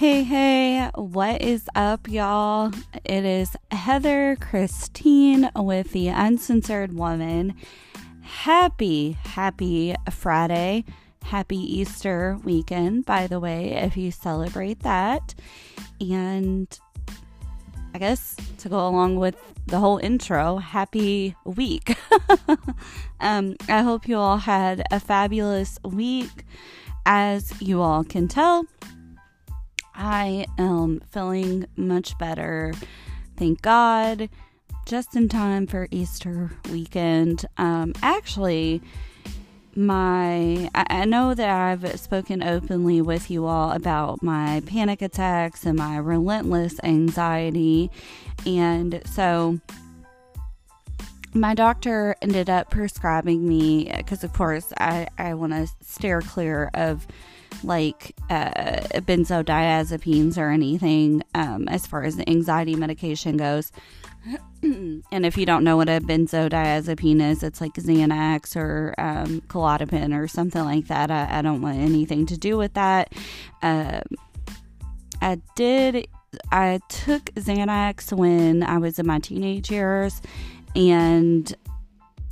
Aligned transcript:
Hey, 0.00 0.22
hey, 0.22 0.90
what 0.94 1.42
is 1.42 1.68
up, 1.74 2.08
y'all? 2.08 2.72
It 3.04 3.26
is 3.26 3.54
Heather 3.70 4.34
Christine 4.40 5.50
with 5.54 5.92
the 5.92 6.08
Uncensored 6.08 6.94
Woman. 6.94 7.54
Happy, 8.22 9.12
happy 9.22 9.94
Friday. 10.10 10.86
Happy 11.22 11.58
Easter 11.58 12.38
weekend, 12.44 13.04
by 13.04 13.26
the 13.26 13.38
way, 13.38 13.72
if 13.72 13.94
you 13.94 14.10
celebrate 14.10 14.80
that. 14.84 15.34
And 16.00 16.66
I 17.92 17.98
guess 17.98 18.36
to 18.56 18.70
go 18.70 18.88
along 18.88 19.16
with 19.16 19.36
the 19.66 19.80
whole 19.80 19.98
intro, 19.98 20.56
happy 20.56 21.36
week. 21.44 21.94
um, 23.20 23.54
I 23.68 23.82
hope 23.82 24.08
you 24.08 24.16
all 24.16 24.38
had 24.38 24.82
a 24.90 24.98
fabulous 24.98 25.78
week. 25.84 26.46
As 27.04 27.52
you 27.60 27.82
all 27.82 28.02
can 28.04 28.28
tell, 28.28 28.64
I 30.02 30.46
am 30.56 31.02
feeling 31.10 31.66
much 31.76 32.16
better. 32.16 32.72
Thank 33.36 33.60
God. 33.60 34.30
Just 34.86 35.14
in 35.14 35.28
time 35.28 35.66
for 35.66 35.88
Easter 35.90 36.52
weekend. 36.72 37.44
Um, 37.58 37.92
actually, 38.02 38.80
my 39.76 40.70
I, 40.74 41.04
know 41.04 41.34
that 41.34 41.50
I've 41.50 42.00
spoken 42.00 42.42
openly 42.42 43.02
with 43.02 43.30
you 43.30 43.44
all 43.44 43.72
about 43.72 44.22
my 44.22 44.62
panic 44.64 45.02
attacks 45.02 45.66
and 45.66 45.76
my 45.76 45.98
relentless 45.98 46.80
anxiety. 46.82 47.90
And 48.46 49.02
so 49.04 49.60
my 51.34 51.54
doctor 51.54 52.16
ended 52.22 52.48
up 52.48 52.70
prescribing 52.70 53.46
me 53.46 53.92
because 53.98 54.24
of 54.24 54.32
course 54.32 54.72
I, 54.78 55.08
I 55.18 55.34
want 55.34 55.52
to 55.52 55.68
steer 55.82 56.22
clear 56.22 56.70
of 56.72 57.06
like 57.64 58.14
uh, 58.28 58.80
benzodiazepines 59.00 60.38
or 60.38 60.50
anything 60.50 61.22
um, 61.34 61.68
as 61.68 61.86
far 61.86 62.04
as 62.04 62.16
the 62.16 62.28
anxiety 62.28 62.74
medication 62.74 63.36
goes 63.36 63.72
and 64.62 65.02
if 65.12 65.36
you 65.36 65.46
don't 65.46 65.64
know 65.64 65.76
what 65.76 65.88
a 65.88 66.00
benzodiazepine 66.00 67.22
is, 67.30 67.42
it's 67.42 67.60
like 67.60 67.74
Xanax 67.74 68.56
or 68.56 68.94
um, 68.98 69.42
or 70.12 70.28
something 70.28 70.64
like 70.64 70.88
that. 70.88 71.10
I, 71.10 71.38
I, 71.38 71.42
don't 71.42 71.62
want 71.62 71.78
anything 71.78 72.26
to 72.26 72.36
do 72.36 72.58
with 72.58 72.74
that. 72.74 73.12
Uh, 73.62 74.00
I 75.22 75.40
did. 75.54 76.06
I 76.52 76.80
took 76.88 77.24
Xanax 77.34 78.12
when 78.12 78.62
I 78.62 78.78
was 78.78 78.98
in 78.98 79.06
my 79.06 79.18
teenage 79.18 79.70
years, 79.70 80.20
and 80.76 81.52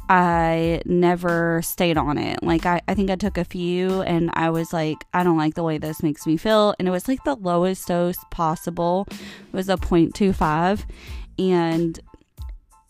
I 0.09 0.81
never 0.87 1.61
stayed 1.63 1.99
on 1.99 2.17
it. 2.19 2.43
Like, 2.43 2.65
I, 2.65 2.81
I 2.89 2.95
think 2.95 3.11
I 3.11 3.17
took 3.17 3.37
a 3.37 3.45
few 3.45 4.03
and 4.03 4.31
I 4.33 4.51
was 4.51 4.73
like, 4.73 5.05
I 5.13 5.23
don't 5.23 5.37
like 5.37 5.55
the 5.55 5.63
way 5.63 5.79
this 5.79 6.03
makes 6.03 6.27
me 6.27 6.37
feel. 6.37 6.75
And 6.79 6.89
it 6.89 6.91
was 6.91 7.09
like 7.09 7.25
the 7.25 7.37
lowest 7.37 7.89
dose 7.89 8.19
possible, 8.31 9.07
it 9.11 9.53
was 9.53 9.69
a 9.69 9.77
0.25 9.77 10.85
and 11.39 12.01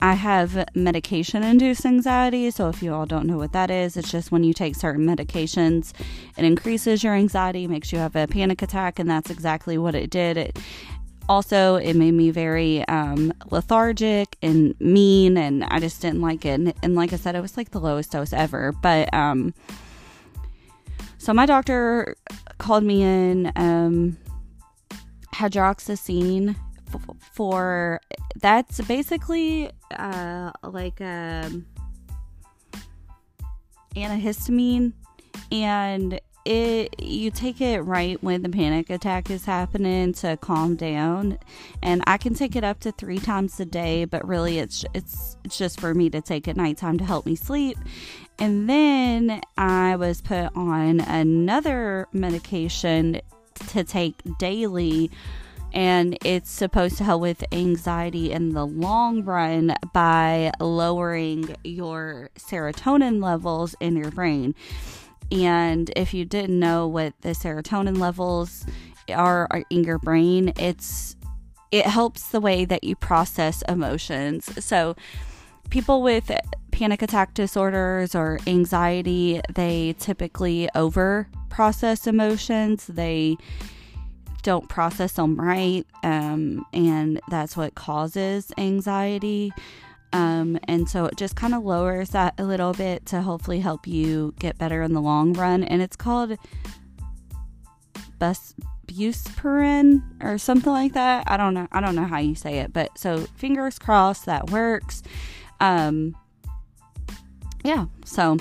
I 0.00 0.14
have 0.14 0.64
medication 0.77 1.42
induced 1.42 1.84
anxiety. 1.84 2.52
So, 2.52 2.69
if 2.69 2.84
you 2.84 2.94
all 2.94 3.05
don't 3.05 3.27
know 3.27 3.36
what 3.36 3.52
that 3.52 3.69
is, 3.69 3.96
it's 3.96 4.12
just 4.12 4.30
when 4.30 4.44
you 4.44 4.52
take 4.52 4.77
certain 4.77 5.05
medications, 5.05 5.92
it 6.36 6.44
increases 6.44 7.02
your 7.02 7.14
anxiety, 7.14 7.66
makes 7.66 7.92
you 7.92 7.98
have 7.98 8.14
a 8.14 8.28
panic 8.28 8.62
attack, 8.62 9.00
and 9.00 9.11
that's 9.11 9.28
exactly 9.28 9.77
what 9.77 9.96
it 9.96 10.08
did. 10.08 10.36
It 10.36 10.58
also 11.28 11.76
it 11.76 11.94
made 11.94 12.14
me 12.14 12.30
very 12.30 12.86
um, 12.88 13.32
lethargic 13.50 14.36
and 14.42 14.74
mean, 14.80 15.36
and 15.36 15.64
I 15.64 15.78
just 15.78 16.00
didn't 16.00 16.20
like 16.20 16.44
it. 16.44 16.60
And, 16.60 16.74
and, 16.82 16.94
like 16.94 17.12
I 17.12 17.16
said, 17.16 17.34
it 17.34 17.40
was 17.40 17.56
like 17.56 17.70
the 17.70 17.80
lowest 17.80 18.12
dose 18.12 18.32
ever. 18.32 18.72
But 18.72 19.12
um, 19.12 19.54
so 21.18 21.34
my 21.34 21.46
doctor 21.46 22.16
called 22.58 22.84
me 22.84 23.02
in 23.02 23.52
um, 23.56 24.16
hydroxyzine 25.34 26.56
for 27.33 28.00
that's 28.40 28.80
basically 28.83 29.70
uh, 29.96 30.50
like 30.62 31.00
a 31.00 31.42
um, 31.44 31.67
antihistamine 33.94 34.92
and 35.52 36.20
it 36.48 37.01
you 37.01 37.31
take 37.31 37.61
it 37.61 37.81
right 37.81 38.23
when 38.23 38.42
the 38.42 38.48
panic 38.48 38.89
attack 38.89 39.31
is 39.31 39.45
happening 39.45 40.13
to 40.14 40.36
calm 40.39 40.75
down 40.77 41.39
and 41.83 42.03
i 42.07 42.17
can 42.17 42.33
take 42.33 42.57
it 42.57 42.64
up 42.64 42.81
to 42.81 42.91
three 42.92 43.19
times 43.19 43.61
a 43.61 43.67
day 43.67 44.07
but 44.07 44.27
really 44.27 44.59
it's 44.59 44.85
it's 44.95 45.36
it's 45.45 45.59
just 45.59 45.79
for 45.79 45.95
me 45.95 46.09
to 46.09 46.23
take 46.23 46.48
at 46.48 46.57
nighttime 46.57 46.97
to 46.97 47.05
help 47.05 47.27
me 47.27 47.36
sleep 47.36 47.77
and 48.39 48.69
then 48.69 49.41
i 49.59 49.95
was 49.97 50.23
put 50.23 50.51
on 50.57 51.01
another 51.01 52.09
medication 52.13 53.20
to 53.69 53.85
take 53.85 54.15
daily 54.39 55.11
and 55.75 56.17
it's 56.25 56.51
supposed 56.51 56.97
to 56.97 57.05
help 57.05 57.20
with 57.20 57.45
anxiety 57.53 58.33
in 58.33 58.55
the 58.55 58.67
long 58.67 59.23
run 59.23 59.75
by 59.92 60.51
lowering 60.61 61.55
your 61.63 62.30
serotonin 62.39 63.23
levels 63.23 63.75
in 63.79 63.95
your 63.95 64.11
brain. 64.11 64.55
And 65.30 65.90
if 65.96 66.14
you 66.14 66.24
didn't 66.24 66.58
know 66.58 66.86
what 66.86 67.14
the 67.20 67.30
serotonin 67.30 67.98
levels 67.98 68.64
are 69.12 69.48
in 69.70 69.84
your 69.84 69.98
brain, 69.98 70.52
it's 70.56 71.16
it 71.70 71.84
helps 71.84 72.28
the 72.28 72.40
way 72.40 72.64
that 72.64 72.83
you 72.83 72.96
process 72.96 73.62
emotions. 73.68 74.64
So 74.64 74.96
people 75.70 76.02
with 76.02 76.30
panic 76.70 77.02
attack 77.02 77.34
disorders 77.34 78.14
or 78.14 78.38
anxiety, 78.46 79.40
they 79.55 79.94
typically 79.98 80.68
over 80.74 81.28
process 81.50 82.06
emotions. 82.06 82.86
They 82.86 83.36
don't 84.42 84.68
process 84.68 85.12
them 85.12 85.38
right, 85.38 85.84
um, 86.02 86.64
and 86.72 87.20
that's 87.28 87.56
what 87.56 87.74
causes 87.74 88.50
anxiety. 88.56 89.52
Um, 90.13 90.58
and 90.64 90.89
so 90.89 91.05
it 91.07 91.17
just 91.17 91.36
kind 91.36 91.55
of 91.55 91.64
lowers 91.64 92.11
that 92.11 92.35
a 92.39 92.45
little 92.45 92.73
bit 92.73 93.07
to 93.07 93.23
hopefully 93.23 93.61
help 93.61 93.86
you 93.86 94.35
get 94.39 94.58
better 94.58 94.83
in 94.83 94.95
the 94.95 95.01
long 95.01 95.33
run. 95.35 95.64
And 95.64 95.83
it's 95.83 95.96
called 95.96 96.36
bus 98.18 98.55
buspirone 98.86 100.02
or 100.23 100.39
something 100.39 100.73
like 100.73 100.95
that. 100.95 101.24
I 101.27 101.36
don't 101.36 101.55
know. 101.55 101.68
I 101.70 101.80
don't 101.80 101.95
know 101.95 102.07
how 102.07 102.18
you 102.18 102.35
say 102.35 102.58
it, 102.58 102.73
but 102.73 102.97
so 102.98 103.18
fingers 103.36 103.79
crossed 103.79 104.27
that 104.27 104.51
works. 104.51 105.02
Um, 105.61 106.17
yeah. 107.64 107.86
So 108.05 108.39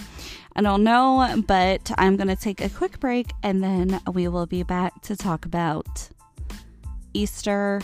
I 0.56 0.62
don't 0.62 0.84
know, 0.84 1.44
but 1.48 1.92
I'm 1.98 2.16
going 2.16 2.30
to 2.30 2.36
take 2.36 2.62
a 2.62 2.70
quick 2.70 3.00
break 3.00 3.32
and 3.44 3.64
then 3.64 4.00
we 4.14 4.28
will 4.28 4.46
be 4.46 4.64
back 4.64 5.02
to 5.04 5.16
talk 5.16 5.46
about 5.46 6.10
Easter 7.14 7.82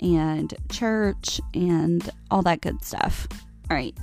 and 0.00 0.54
church 0.70 1.40
and 1.54 2.10
all 2.30 2.42
that 2.42 2.60
good 2.60 2.84
stuff. 2.84 3.26
All 3.70 3.76
right. 3.76 3.96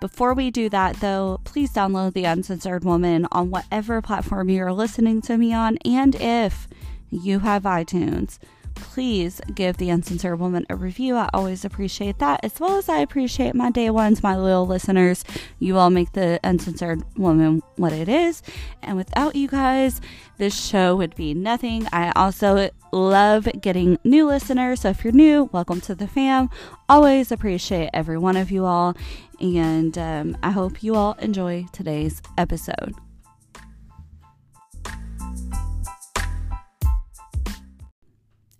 Before 0.00 0.32
we 0.32 0.50
do 0.50 0.68
that, 0.68 0.96
though, 1.00 1.40
please 1.42 1.72
download 1.72 2.12
The 2.12 2.24
Uncensored 2.24 2.84
Woman 2.84 3.26
on 3.32 3.50
whatever 3.50 4.00
platform 4.00 4.48
you're 4.48 4.72
listening 4.72 5.20
to 5.22 5.36
me 5.36 5.52
on. 5.52 5.76
And 5.84 6.14
if 6.14 6.68
you 7.10 7.40
have 7.40 7.64
iTunes, 7.64 8.38
please 8.78 9.40
give 9.54 9.76
the 9.76 9.90
uncensored 9.90 10.38
woman 10.38 10.66
a 10.70 10.76
review. 10.76 11.16
I 11.16 11.28
always 11.34 11.64
appreciate 11.64 12.18
that, 12.18 12.40
as 12.42 12.58
well 12.58 12.78
as 12.78 12.88
I 12.88 12.98
appreciate 12.98 13.54
my 13.54 13.70
day 13.70 13.90
ones, 13.90 14.22
my 14.22 14.36
loyal 14.36 14.66
listeners. 14.66 15.24
You 15.58 15.76
all 15.76 15.90
make 15.90 16.12
the 16.12 16.40
uncensored 16.42 17.02
woman 17.16 17.62
what 17.76 17.92
it 17.92 18.08
is. 18.08 18.42
And 18.82 18.96
without 18.96 19.36
you 19.36 19.48
guys, 19.48 20.00
this 20.38 20.58
show 20.58 20.96
would 20.96 21.14
be 21.14 21.34
nothing. 21.34 21.86
I 21.92 22.12
also 22.16 22.70
love 22.92 23.48
getting 23.60 23.98
new 24.04 24.26
listeners. 24.26 24.80
So 24.80 24.90
if 24.90 25.04
you're 25.04 25.12
new, 25.12 25.50
welcome 25.52 25.80
to 25.82 25.94
the 25.94 26.08
fam. 26.08 26.48
Always 26.88 27.30
appreciate 27.30 27.90
every 27.92 28.18
one 28.18 28.36
of 28.36 28.50
you 28.50 28.64
all. 28.64 28.96
And 29.40 29.96
um, 29.98 30.36
I 30.42 30.50
hope 30.50 30.82
you 30.82 30.94
all 30.94 31.12
enjoy 31.14 31.66
today's 31.72 32.22
episode. 32.36 32.94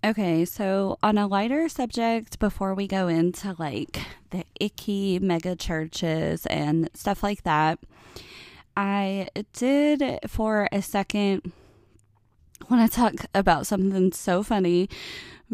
Okay, 0.01 0.45
so 0.45 0.97
on 1.03 1.17
a 1.17 1.27
lighter 1.27 1.67
subject, 1.67 2.39
before 2.39 2.73
we 2.73 2.87
go 2.87 3.09
into 3.09 3.53
like 3.59 3.99
the 4.29 4.45
icky 4.59 5.19
mega 5.19 5.57
churches 5.57 6.45
and 6.45 6.89
stuff 6.93 7.21
like 7.21 7.43
that, 7.43 7.79
I 8.77 9.27
did 9.51 10.19
for 10.27 10.69
a 10.71 10.81
second 10.81 11.51
want 12.69 12.89
to 12.89 12.95
talk 12.95 13.13
about 13.33 13.67
something 13.67 14.11
so 14.11 14.43
funny 14.43 14.89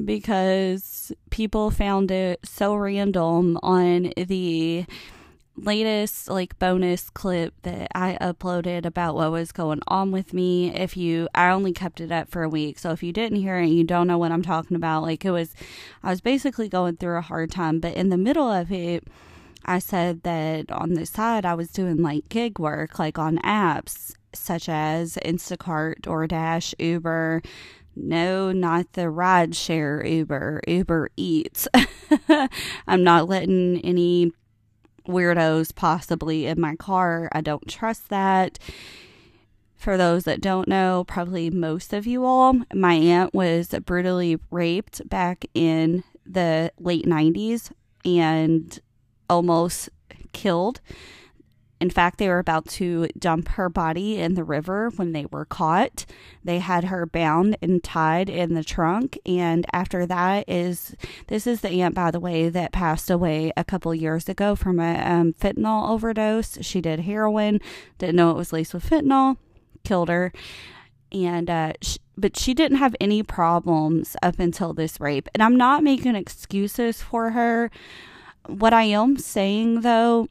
because 0.03 1.11
people 1.29 1.71
found 1.71 2.11
it 2.11 2.39
so 2.43 2.75
random 2.75 3.57
on 3.63 4.11
the 4.15 4.85
latest 5.57 6.29
like 6.29 6.57
bonus 6.59 7.09
clip 7.09 7.53
that 7.63 7.89
I 7.95 8.17
uploaded 8.21 8.85
about 8.85 9.15
what 9.15 9.31
was 9.31 9.51
going 9.51 9.81
on 9.87 10.11
with 10.11 10.33
me. 10.33 10.73
If 10.75 10.97
you, 10.97 11.27
I 11.33 11.49
only 11.49 11.71
kept 11.71 12.01
it 12.01 12.11
up 12.11 12.29
for 12.29 12.43
a 12.43 12.49
week. 12.49 12.79
So 12.79 12.91
if 12.91 13.03
you 13.03 13.11
didn't 13.13 13.39
hear 13.39 13.59
it, 13.59 13.67
you 13.67 13.83
don't 13.83 14.07
know 14.07 14.17
what 14.17 14.31
I'm 14.31 14.41
talking 14.41 14.75
about. 14.75 15.03
Like 15.03 15.23
it 15.25 15.31
was, 15.31 15.53
I 16.03 16.09
was 16.09 16.21
basically 16.21 16.69
going 16.69 16.97
through 16.97 17.17
a 17.17 17.21
hard 17.21 17.51
time, 17.51 17.79
but 17.79 17.95
in 17.95 18.09
the 18.09 18.17
middle 18.17 18.51
of 18.51 18.71
it, 18.71 19.05
I 19.65 19.79
said 19.79 20.23
that 20.23 20.71
on 20.71 20.93
the 20.93 21.05
side, 21.05 21.45
I 21.45 21.55
was 21.55 21.69
doing 21.69 21.97
like 21.97 22.29
gig 22.29 22.59
work, 22.59 22.99
like 22.99 23.17
on 23.17 23.37
apps 23.39 24.13
such 24.33 24.69
as 24.69 25.17
Instacart, 25.25 26.01
DoorDash, 26.01 26.73
Uber, 26.77 27.41
No, 27.95 28.51
not 28.51 28.93
the 28.93 29.09
ride 29.09 29.55
share 29.55 30.05
Uber, 30.05 30.61
Uber 30.67 31.09
Eats. 31.15 31.67
I'm 32.87 33.03
not 33.03 33.29
letting 33.29 33.79
any 33.85 34.33
weirdos 35.07 35.73
possibly 35.73 36.45
in 36.45 36.59
my 36.59 36.75
car. 36.75 37.29
I 37.31 37.41
don't 37.41 37.67
trust 37.67 38.09
that. 38.09 38.59
For 39.75 39.97
those 39.97 40.23
that 40.23 40.41
don't 40.41 40.67
know, 40.67 41.03
probably 41.07 41.49
most 41.49 41.93
of 41.93 42.07
you 42.07 42.25
all, 42.25 42.55
my 42.73 42.93
aunt 42.93 43.33
was 43.33 43.67
brutally 43.85 44.39
raped 44.49 45.07
back 45.07 45.45
in 45.53 46.03
the 46.25 46.71
late 46.79 47.05
90s 47.05 47.71
and 48.03 48.79
almost 49.29 49.89
killed. 50.33 50.81
In 51.85 51.91
fact, 51.91 52.17
they 52.17 52.29
were 52.29 52.39
about 52.39 52.67
to 52.69 53.07
dump 53.19 53.47
her 53.49 53.69
body 53.69 54.17
in 54.17 54.33
the 54.33 54.43
river 54.43 54.89
when 54.95 55.11
they 55.11 55.27
were 55.27 55.45
caught. 55.45 56.07
They 56.43 56.57
had 56.57 56.85
her 56.85 57.05
bound 57.05 57.57
and 57.61 57.83
tied 57.83 58.27
in 58.27 58.55
the 58.55 58.63
trunk. 58.63 59.19
And 59.23 59.67
after 59.71 60.07
that 60.07 60.49
is 60.49 60.95
this 61.27 61.45
is 61.45 61.61
the 61.61 61.69
aunt, 61.83 61.93
by 61.93 62.09
the 62.09 62.19
way, 62.19 62.49
that 62.49 62.71
passed 62.71 63.11
away 63.11 63.53
a 63.55 63.63
couple 63.63 63.93
years 63.93 64.27
ago 64.27 64.55
from 64.55 64.79
a 64.79 64.95
um, 64.95 65.33
fentanyl 65.33 65.87
overdose. 65.87 66.57
She 66.61 66.81
did 66.81 67.01
heroin, 67.01 67.61
didn't 67.99 68.15
know 68.15 68.31
it 68.31 68.37
was 68.37 68.51
laced 68.51 68.73
with 68.73 68.89
fentanyl, 68.89 69.37
killed 69.83 70.09
her. 70.09 70.33
And 71.11 71.51
uh, 71.51 71.73
sh- 71.83 71.99
but 72.17 72.35
she 72.35 72.55
didn't 72.55 72.79
have 72.79 72.95
any 72.99 73.21
problems 73.21 74.17
up 74.23 74.39
until 74.39 74.73
this 74.73 74.99
rape. 74.99 75.29
And 75.35 75.43
I'm 75.43 75.55
not 75.55 75.83
making 75.83 76.15
excuses 76.15 77.03
for 77.03 77.29
her. 77.29 77.69
What 78.47 78.73
I 78.73 78.85
am 78.85 79.17
saying 79.17 79.81
though 79.81 80.29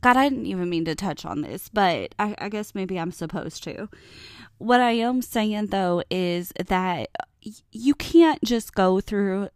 God, 0.00 0.16
I 0.16 0.28
didn't 0.28 0.46
even 0.46 0.70
mean 0.70 0.84
to 0.84 0.94
touch 0.94 1.24
on 1.24 1.40
this, 1.40 1.68
but 1.68 2.14
I, 2.18 2.34
I, 2.38 2.48
guess 2.48 2.74
maybe 2.74 2.98
I'm 2.98 3.12
supposed 3.12 3.64
to. 3.64 3.88
What 4.58 4.80
I 4.80 4.92
am 4.92 5.22
saying 5.22 5.66
though 5.66 6.02
is 6.10 6.52
that 6.66 7.08
you 7.72 7.94
can't 7.94 8.42
just 8.44 8.74
go 8.74 9.00
through 9.00 9.48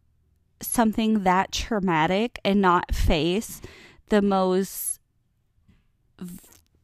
something 0.61 1.25
that 1.25 1.53
traumatic 1.53 2.39
and 2.45 2.61
not 2.61 2.95
face 2.95 3.61
the 4.09 4.23
most 4.23 5.01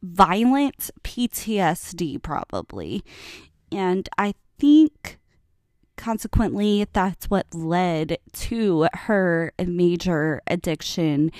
violent 0.01 0.89
PTSD, 1.03 2.21
probably. 2.21 3.03
And 3.71 4.09
I 4.17 4.33
think 4.57 5.17
consequently 5.95 6.87
that's 6.93 7.29
what 7.29 7.53
led 7.53 8.17
to 8.31 8.87
her 8.93 9.51
major 9.59 10.41
addiction 10.47 11.31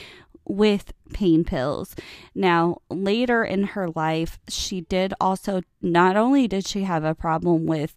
with 0.49 0.91
pain 1.13 1.45
pills. 1.45 1.95
Now, 2.35 2.81
later 2.89 3.43
in 3.43 3.63
her 3.63 3.89
life, 3.89 4.39
she 4.49 4.81
did 4.81 5.13
also, 5.21 5.61
not 5.81 6.17
only 6.17 6.47
did 6.47 6.67
she 6.67 6.83
have 6.83 7.05
a 7.05 7.15
problem 7.15 7.65
with 7.65 7.95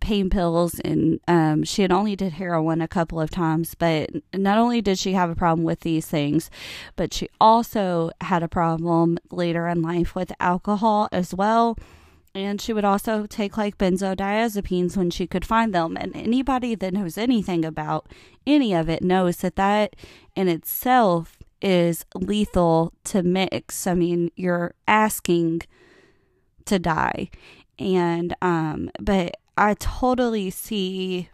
pain 0.00 0.30
pills 0.30 0.78
and 0.80 1.20
um, 1.28 1.64
she 1.64 1.82
had 1.82 1.92
only 1.92 2.16
did 2.16 2.34
heroin 2.34 2.80
a 2.80 2.88
couple 2.88 3.20
of 3.20 3.30
times 3.30 3.74
but 3.74 4.08
not 4.32 4.56
only 4.56 4.80
did 4.80 4.98
she 4.98 5.12
have 5.12 5.28
a 5.28 5.34
problem 5.34 5.64
with 5.64 5.80
these 5.80 6.06
things 6.06 6.50
but 6.96 7.12
she 7.12 7.28
also 7.40 8.10
had 8.20 8.42
a 8.42 8.48
problem 8.48 9.18
later 9.30 9.66
in 9.66 9.82
life 9.82 10.14
with 10.14 10.32
alcohol 10.40 11.08
as 11.10 11.34
well 11.34 11.76
and 12.34 12.60
she 12.60 12.72
would 12.72 12.84
also 12.84 13.26
take 13.26 13.56
like 13.56 13.78
benzodiazepines 13.78 14.96
when 14.96 15.10
she 15.10 15.26
could 15.26 15.44
find 15.44 15.74
them 15.74 15.96
and 15.96 16.14
anybody 16.14 16.74
that 16.74 16.94
knows 16.94 17.18
anything 17.18 17.64
about 17.64 18.06
any 18.46 18.72
of 18.72 18.88
it 18.88 19.02
knows 19.02 19.38
that 19.38 19.56
that 19.56 19.96
in 20.36 20.48
itself 20.48 21.37
is 21.60 22.04
lethal 22.14 22.92
to 23.04 23.22
mix. 23.22 23.86
I 23.86 23.94
mean, 23.94 24.30
you're 24.36 24.74
asking 24.86 25.62
to 26.66 26.78
die. 26.78 27.30
And 27.78 28.34
um 28.42 28.90
but 29.00 29.36
I 29.56 29.74
totally 29.74 30.50
see 30.50 31.30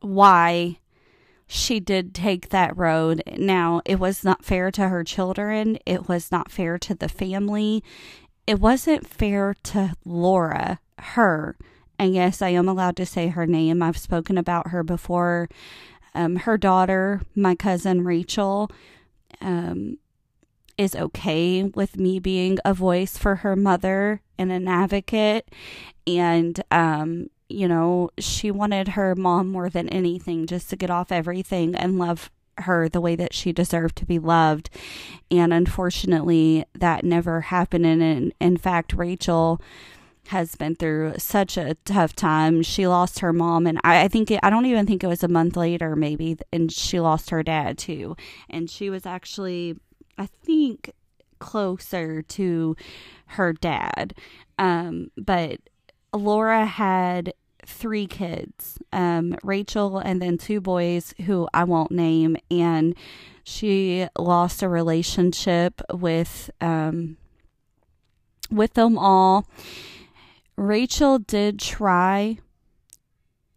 why 0.00 0.78
she 1.46 1.80
did 1.80 2.14
take 2.14 2.50
that 2.50 2.76
road. 2.76 3.22
Now, 3.36 3.80
it 3.84 3.98
was 3.98 4.22
not 4.22 4.44
fair 4.44 4.70
to 4.70 4.88
her 4.88 5.02
children. 5.02 5.78
It 5.84 6.08
was 6.08 6.30
not 6.30 6.50
fair 6.50 6.78
to 6.78 6.94
the 6.94 7.08
family. 7.08 7.82
It 8.46 8.60
wasn't 8.60 9.06
fair 9.06 9.54
to 9.64 9.96
Laura, 10.04 10.78
her. 10.98 11.56
And 11.98 12.14
yes, 12.14 12.40
I 12.40 12.50
am 12.50 12.68
allowed 12.68 12.96
to 12.96 13.06
say 13.06 13.28
her 13.28 13.46
name. 13.46 13.82
I've 13.82 13.98
spoken 13.98 14.38
about 14.38 14.68
her 14.68 14.82
before 14.84 15.48
um, 16.14 16.36
her 16.36 16.58
daughter, 16.58 17.22
my 17.34 17.54
cousin 17.54 18.04
Rachel, 18.04 18.70
um, 19.40 19.98
is 20.76 20.96
okay 20.96 21.62
with 21.62 21.98
me 21.98 22.18
being 22.18 22.58
a 22.64 22.72
voice 22.72 23.18
for 23.18 23.36
her 23.36 23.54
mother 23.54 24.22
and 24.38 24.50
an 24.50 24.66
advocate. 24.66 25.48
And, 26.06 26.62
um, 26.70 27.28
you 27.48 27.68
know, 27.68 28.10
she 28.18 28.50
wanted 28.50 28.88
her 28.88 29.14
mom 29.14 29.50
more 29.50 29.68
than 29.68 29.88
anything 29.90 30.46
just 30.46 30.70
to 30.70 30.76
get 30.76 30.90
off 30.90 31.12
everything 31.12 31.74
and 31.74 31.98
love 31.98 32.30
her 32.58 32.88
the 32.88 33.00
way 33.00 33.16
that 33.16 33.34
she 33.34 33.52
deserved 33.52 33.96
to 33.96 34.06
be 34.06 34.18
loved. 34.18 34.70
And 35.30 35.52
unfortunately, 35.52 36.64
that 36.74 37.04
never 37.04 37.42
happened. 37.42 37.86
And 37.86 38.02
in, 38.02 38.32
in 38.40 38.56
fact, 38.56 38.92
Rachel 38.92 39.60
has 40.30 40.54
been 40.54 40.76
through 40.76 41.14
such 41.18 41.56
a 41.56 41.74
tough 41.84 42.14
time. 42.14 42.62
She 42.62 42.86
lost 42.86 43.18
her 43.18 43.32
mom, 43.32 43.66
and 43.66 43.80
I, 43.82 44.04
I 44.04 44.08
think 44.08 44.30
it, 44.30 44.38
I 44.44 44.50
don't 44.50 44.66
even 44.66 44.86
think 44.86 45.02
it 45.02 45.08
was 45.08 45.24
a 45.24 45.28
month 45.28 45.56
later, 45.56 45.96
maybe, 45.96 46.38
and 46.52 46.70
she 46.70 47.00
lost 47.00 47.30
her 47.30 47.42
dad 47.42 47.78
too. 47.78 48.16
And 48.48 48.70
she 48.70 48.90
was 48.90 49.06
actually, 49.06 49.76
I 50.16 50.26
think, 50.26 50.92
closer 51.40 52.22
to 52.22 52.76
her 53.26 53.52
dad. 53.52 54.14
Um, 54.56 55.10
but 55.16 55.58
Laura 56.12 56.64
had 56.64 57.34
three 57.66 58.06
kids 58.06 58.78
um, 58.92 59.36
Rachel 59.42 59.98
and 59.98 60.22
then 60.22 60.38
two 60.38 60.60
boys 60.60 61.12
who 61.26 61.48
I 61.52 61.64
won't 61.64 61.90
name. 61.90 62.36
And 62.50 62.94
she 63.42 64.06
lost 64.16 64.62
a 64.62 64.68
relationship 64.68 65.80
with 65.92 66.50
um, 66.60 67.16
with 68.50 68.74
them 68.74 68.96
all 68.96 69.46
Rachel 70.60 71.18
did 71.18 71.58
try 71.58 72.36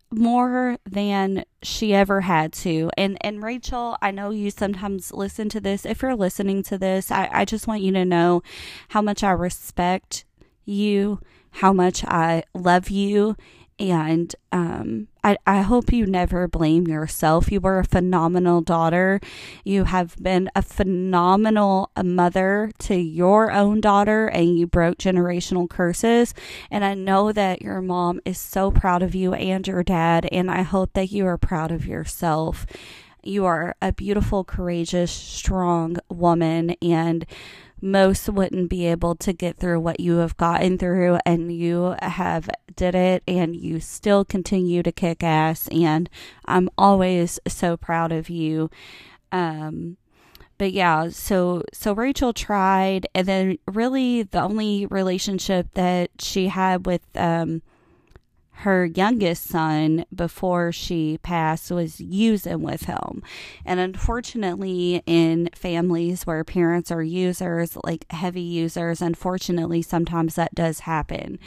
more 0.09 0.77
than 0.85 1.43
she 1.61 1.93
ever 1.93 2.21
had 2.21 2.53
to. 2.53 2.91
And 2.97 3.17
and 3.19 3.43
Rachel, 3.43 3.97
I 4.01 4.11
know 4.11 4.29
you 4.29 4.49
sometimes 4.49 5.11
listen 5.11 5.49
to 5.49 5.59
this. 5.59 5.85
If 5.85 6.01
you're 6.01 6.15
listening 6.15 6.63
to 6.63 6.77
this, 6.77 7.11
I, 7.11 7.27
I 7.29 7.43
just 7.43 7.67
want 7.67 7.81
you 7.81 7.91
to 7.91 8.05
know 8.05 8.41
how 8.87 9.01
much 9.01 9.21
I 9.21 9.31
respect 9.31 10.23
you, 10.63 11.19
how 11.51 11.73
much 11.73 12.05
I 12.05 12.43
love 12.53 12.89
you, 12.89 13.35
and 13.79 14.35
um, 14.51 15.07
I, 15.23 15.37
I 15.47 15.61
hope 15.61 15.91
you 15.91 16.05
never 16.05 16.47
blame 16.47 16.87
yourself. 16.87 17.51
You 17.51 17.59
were 17.59 17.79
a 17.79 17.85
phenomenal 17.85 18.61
daughter. 18.61 19.19
You 19.63 19.85
have 19.85 20.15
been 20.21 20.49
a 20.55 20.61
phenomenal 20.61 21.89
mother 22.01 22.71
to 22.79 22.95
your 22.95 23.51
own 23.51 23.81
daughter, 23.81 24.27
and 24.27 24.57
you 24.57 24.67
broke 24.67 24.97
generational 24.97 25.69
curses. 25.69 26.33
And 26.69 26.85
I 26.85 26.93
know 26.93 27.31
that 27.31 27.61
your 27.61 27.81
mom 27.81 28.19
is 28.25 28.37
so 28.37 28.71
proud 28.71 29.01
of 29.01 29.15
you 29.15 29.33
and 29.33 29.67
your 29.67 29.83
dad, 29.83 30.27
and 30.31 30.51
I 30.51 30.61
hope 30.61 30.93
that 30.93 31.11
you 31.11 31.25
are 31.25 31.37
proud 31.37 31.71
of 31.71 31.85
yourself. 31.85 32.65
You 33.23 33.45
are 33.45 33.75
a 33.81 33.93
beautiful, 33.93 34.43
courageous, 34.43 35.11
strong 35.11 35.97
woman, 36.09 36.71
and 36.81 37.25
most 37.83 38.29
wouldn't 38.29 38.69
be 38.69 38.85
able 38.87 39.13
to 39.13 39.33
get 39.33 39.57
through 39.57 39.79
what 39.79 39.99
you 39.99 40.17
have 40.17 40.37
gotten 40.37 40.77
through 40.77 41.19
and 41.25 41.51
you 41.53 41.95
have 42.01 42.49
did 42.75 42.95
it 42.95 43.21
and 43.27 43.55
you 43.55 43.79
still 43.79 44.23
continue 44.23 44.81
to 44.81 44.91
kick 44.91 45.21
ass 45.21 45.67
and 45.67 46.09
I'm 46.45 46.69
always 46.77 47.39
so 47.45 47.75
proud 47.75 48.11
of 48.11 48.29
you. 48.29 48.69
Um 49.31 49.97
but 50.57 50.71
yeah 50.71 51.09
so 51.09 51.63
so 51.73 51.93
Rachel 51.93 52.31
tried 52.31 53.05
and 53.13 53.27
then 53.27 53.57
really 53.67 54.23
the 54.23 54.41
only 54.41 54.85
relationship 54.85 55.67
that 55.73 56.09
she 56.19 56.47
had 56.47 56.85
with 56.85 57.01
um 57.15 57.61
her 58.57 58.85
youngest 58.85 59.43
son 59.45 60.05
before 60.13 60.71
she 60.71 61.17
passed 61.23 61.71
was 61.71 61.99
using 61.99 62.61
with 62.61 62.83
him. 62.83 63.23
And 63.65 63.79
unfortunately, 63.79 65.01
in 65.05 65.49
families 65.53 66.25
where 66.25 66.43
parents 66.43 66.91
are 66.91 67.03
users, 67.03 67.77
like 67.83 68.05
heavy 68.11 68.41
users, 68.41 69.01
unfortunately, 69.01 69.81
sometimes 69.81 70.35
that 70.35 70.55
does 70.55 70.81
happen. 70.81 71.39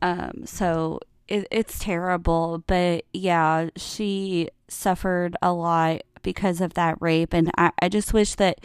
Um, 0.00 0.42
so 0.46 1.00
it, 1.26 1.46
it's 1.50 1.78
terrible. 1.78 2.62
But 2.66 3.04
yeah, 3.12 3.68
she 3.76 4.48
suffered 4.68 5.36
a 5.42 5.52
lot 5.52 6.02
because 6.22 6.60
of 6.60 6.74
that 6.74 6.96
rape. 7.00 7.32
And 7.32 7.50
I, 7.58 7.72
I 7.80 7.88
just 7.88 8.12
wish 8.12 8.34
that 8.36 8.60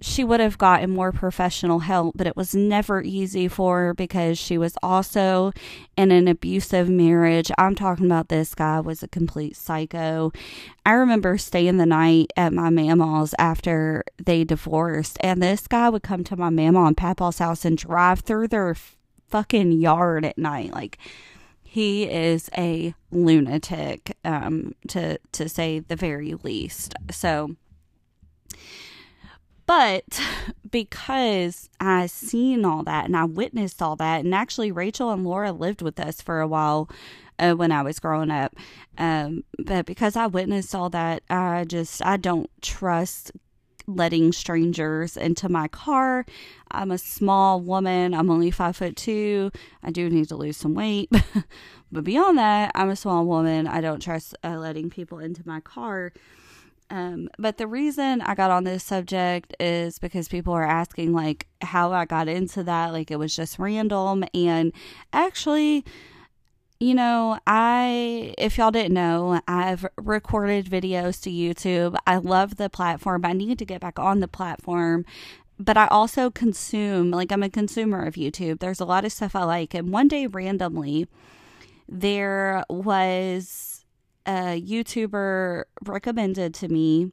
she 0.00 0.24
would 0.24 0.40
have 0.40 0.58
gotten 0.58 0.90
more 0.90 1.12
professional 1.12 1.80
help, 1.80 2.16
but 2.16 2.26
it 2.26 2.36
was 2.36 2.54
never 2.54 3.02
easy 3.02 3.48
for 3.48 3.80
her 3.80 3.94
because 3.94 4.38
she 4.38 4.56
was 4.56 4.74
also 4.82 5.52
in 5.96 6.10
an 6.10 6.26
abusive 6.26 6.88
marriage. 6.88 7.50
I'm 7.58 7.74
talking 7.74 8.06
about 8.06 8.28
this 8.28 8.54
guy 8.54 8.80
was 8.80 9.02
a 9.02 9.08
complete 9.08 9.56
psycho. 9.56 10.32
I 10.86 10.92
remember 10.92 11.36
staying 11.36 11.76
the 11.76 11.86
night 11.86 12.32
at 12.36 12.52
my 12.52 12.70
mama's 12.70 13.34
after 13.38 14.04
they 14.16 14.44
divorced, 14.44 15.18
and 15.20 15.42
this 15.42 15.66
guy 15.66 15.90
would 15.90 16.02
come 16.02 16.24
to 16.24 16.36
my 16.36 16.50
mama 16.50 16.84
and 16.86 16.96
papa's 16.96 17.38
house 17.38 17.64
and 17.64 17.76
drive 17.76 18.20
through 18.20 18.48
their 18.48 18.74
fucking 19.28 19.72
yard 19.72 20.24
at 20.24 20.38
night. 20.38 20.72
Like, 20.72 20.98
he 21.62 22.04
is 22.04 22.50
a 22.56 22.94
lunatic, 23.12 24.16
um, 24.24 24.74
to 24.88 25.18
to 25.32 25.48
say 25.48 25.78
the 25.78 25.94
very 25.94 26.34
least. 26.34 26.94
So, 27.12 27.54
but 29.70 30.20
because 30.72 31.70
I 31.78 32.06
seen 32.06 32.64
all 32.64 32.82
that 32.82 33.04
and 33.04 33.16
I 33.16 33.24
witnessed 33.24 33.80
all 33.80 33.94
that, 33.96 34.24
and 34.24 34.34
actually 34.34 34.72
Rachel 34.72 35.10
and 35.10 35.24
Laura 35.24 35.52
lived 35.52 35.80
with 35.80 36.00
us 36.00 36.20
for 36.20 36.40
a 36.40 36.48
while 36.48 36.90
uh, 37.38 37.52
when 37.52 37.70
I 37.70 37.82
was 37.82 38.00
growing 38.00 38.32
up. 38.32 38.56
Um, 38.98 39.44
but 39.64 39.86
because 39.86 40.16
I 40.16 40.26
witnessed 40.26 40.74
all 40.74 40.90
that, 40.90 41.22
I 41.30 41.64
just 41.68 42.04
I 42.04 42.16
don't 42.16 42.50
trust 42.60 43.30
letting 43.86 44.32
strangers 44.32 45.16
into 45.16 45.48
my 45.48 45.68
car. 45.68 46.26
I'm 46.72 46.90
a 46.90 46.98
small 46.98 47.60
woman. 47.60 48.12
I'm 48.12 48.28
only 48.28 48.50
five 48.50 48.76
foot 48.76 48.96
two. 48.96 49.52
I 49.84 49.92
do 49.92 50.10
need 50.10 50.28
to 50.30 50.36
lose 50.36 50.56
some 50.56 50.74
weight. 50.74 51.12
but 51.92 52.02
beyond 52.02 52.38
that, 52.38 52.72
I'm 52.74 52.90
a 52.90 52.96
small 52.96 53.24
woman. 53.24 53.68
I 53.68 53.80
don't 53.80 54.02
trust 54.02 54.34
uh, 54.42 54.58
letting 54.58 54.90
people 54.90 55.20
into 55.20 55.42
my 55.46 55.60
car. 55.60 56.12
Um, 56.90 57.28
but 57.38 57.56
the 57.56 57.68
reason 57.68 58.20
I 58.20 58.34
got 58.34 58.50
on 58.50 58.64
this 58.64 58.82
subject 58.82 59.54
is 59.60 60.00
because 60.00 60.26
people 60.26 60.52
are 60.52 60.66
asking, 60.66 61.12
like, 61.12 61.46
how 61.62 61.92
I 61.92 62.04
got 62.04 62.26
into 62.26 62.64
that. 62.64 62.92
Like, 62.92 63.12
it 63.12 63.16
was 63.16 63.34
just 63.34 63.60
random. 63.60 64.24
And 64.34 64.72
actually, 65.12 65.84
you 66.80 66.94
know, 66.94 67.38
I, 67.46 68.34
if 68.38 68.58
y'all 68.58 68.72
didn't 68.72 68.94
know, 68.94 69.40
I've 69.46 69.86
recorded 69.96 70.66
videos 70.66 71.22
to 71.22 71.30
YouTube. 71.30 71.96
I 72.06 72.16
love 72.16 72.56
the 72.56 72.68
platform. 72.68 73.24
I 73.24 73.34
need 73.34 73.58
to 73.60 73.64
get 73.64 73.80
back 73.80 73.98
on 74.00 74.18
the 74.18 74.28
platform. 74.28 75.04
But 75.60 75.76
I 75.76 75.86
also 75.88 76.30
consume, 76.30 77.10
like, 77.12 77.30
I'm 77.30 77.42
a 77.42 77.50
consumer 77.50 78.04
of 78.04 78.14
YouTube. 78.14 78.58
There's 78.58 78.80
a 78.80 78.84
lot 78.84 79.04
of 79.04 79.12
stuff 79.12 79.36
I 79.36 79.44
like. 79.44 79.74
And 79.74 79.92
one 79.92 80.08
day, 80.08 80.26
randomly, 80.26 81.06
there 81.86 82.64
was 82.68 83.79
a 84.26 84.60
YouTuber 84.60 85.64
recommended 85.84 86.54
to 86.54 86.68
me. 86.68 87.12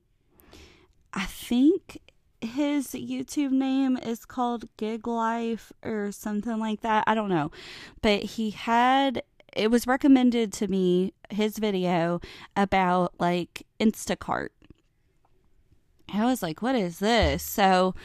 I 1.13 1.25
think 1.25 1.99
his 2.41 2.87
YouTube 2.89 3.51
name 3.51 3.97
is 3.97 4.25
called 4.25 4.65
Gig 4.77 5.07
Life 5.07 5.71
or 5.83 6.11
something 6.11 6.59
like 6.59 6.81
that. 6.81 7.03
I 7.07 7.15
don't 7.15 7.29
know. 7.29 7.51
But 8.01 8.23
he 8.23 8.51
had 8.51 9.23
it 9.55 9.71
was 9.71 9.87
recommended 9.87 10.53
to 10.53 10.67
me 10.67 11.13
his 11.31 11.57
video 11.57 12.21
about 12.55 13.13
like 13.19 13.65
Instacart. 13.79 14.49
I 16.13 16.25
was 16.25 16.43
like, 16.43 16.61
what 16.61 16.75
is 16.75 16.99
this? 16.99 17.41
So 17.41 17.95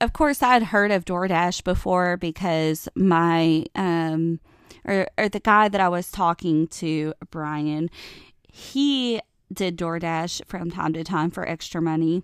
of 0.00 0.12
course 0.12 0.42
I'd 0.42 0.64
heard 0.64 0.90
of 0.90 1.04
DoorDash 1.04 1.64
before 1.64 2.16
because 2.16 2.88
my 2.94 3.64
um 3.74 4.40
or, 4.84 5.06
or 5.16 5.28
the 5.28 5.40
guy 5.40 5.68
that 5.68 5.80
I 5.80 5.88
was 5.88 6.10
talking 6.10 6.66
to, 6.68 7.14
Brian, 7.30 7.88
he 8.54 9.20
did 9.52 9.78
DoorDash 9.78 10.46
from 10.46 10.70
time 10.70 10.92
to 10.92 11.02
time 11.02 11.30
for 11.30 11.48
extra 11.48 11.80
money. 11.80 12.22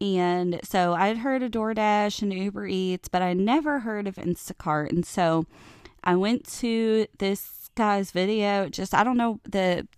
And 0.00 0.60
so 0.62 0.92
I'd 0.92 1.18
heard 1.18 1.42
of 1.42 1.52
DoorDash 1.52 2.20
and 2.20 2.32
Uber 2.32 2.66
Eats, 2.66 3.08
but 3.08 3.22
I 3.22 3.32
never 3.32 3.80
heard 3.80 4.06
of 4.06 4.16
Instacart. 4.16 4.90
And 4.90 5.06
so 5.06 5.46
I 6.04 6.16
went 6.16 6.46
to 6.58 7.06
this 7.18 7.70
guy's 7.74 8.10
video. 8.10 8.68
Just, 8.68 8.92
I 8.94 9.02
don't 9.02 9.16
know, 9.16 9.40
the 9.44 9.88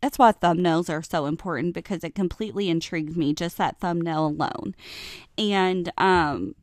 that's 0.00 0.18
why 0.18 0.32
thumbnails 0.32 0.90
are 0.90 1.02
so 1.02 1.26
important 1.26 1.74
because 1.74 2.02
it 2.02 2.16
completely 2.16 2.68
intrigued 2.68 3.16
me, 3.16 3.32
just 3.32 3.56
that 3.58 3.78
thumbnail 3.78 4.26
alone. 4.26 4.74
And 5.38 5.92
um, 5.96 6.56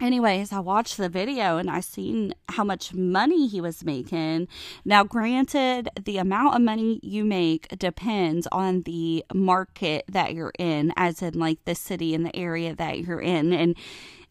anyways, 0.00 0.52
I 0.52 0.60
watched 0.60 0.96
the 0.96 1.08
video 1.08 1.58
and 1.58 1.70
I 1.70 1.80
seen 1.80 2.34
how 2.48 2.64
much 2.64 2.94
money 2.94 3.46
he 3.46 3.60
was 3.60 3.84
making. 3.84 4.48
Now, 4.84 5.04
granted, 5.04 5.90
the 6.04 6.18
amount 6.18 6.54
of 6.54 6.62
money 6.62 7.00
you 7.02 7.24
make 7.24 7.68
depends 7.78 8.46
on 8.52 8.82
the 8.82 9.24
market 9.34 10.04
that 10.08 10.34
you're 10.34 10.52
in, 10.58 10.92
as 10.96 11.22
in 11.22 11.38
like 11.38 11.64
the 11.64 11.74
city 11.74 12.14
and 12.14 12.24
the 12.24 12.36
area 12.36 12.74
that 12.74 13.00
you're 13.00 13.20
in. 13.20 13.52
And 13.52 13.76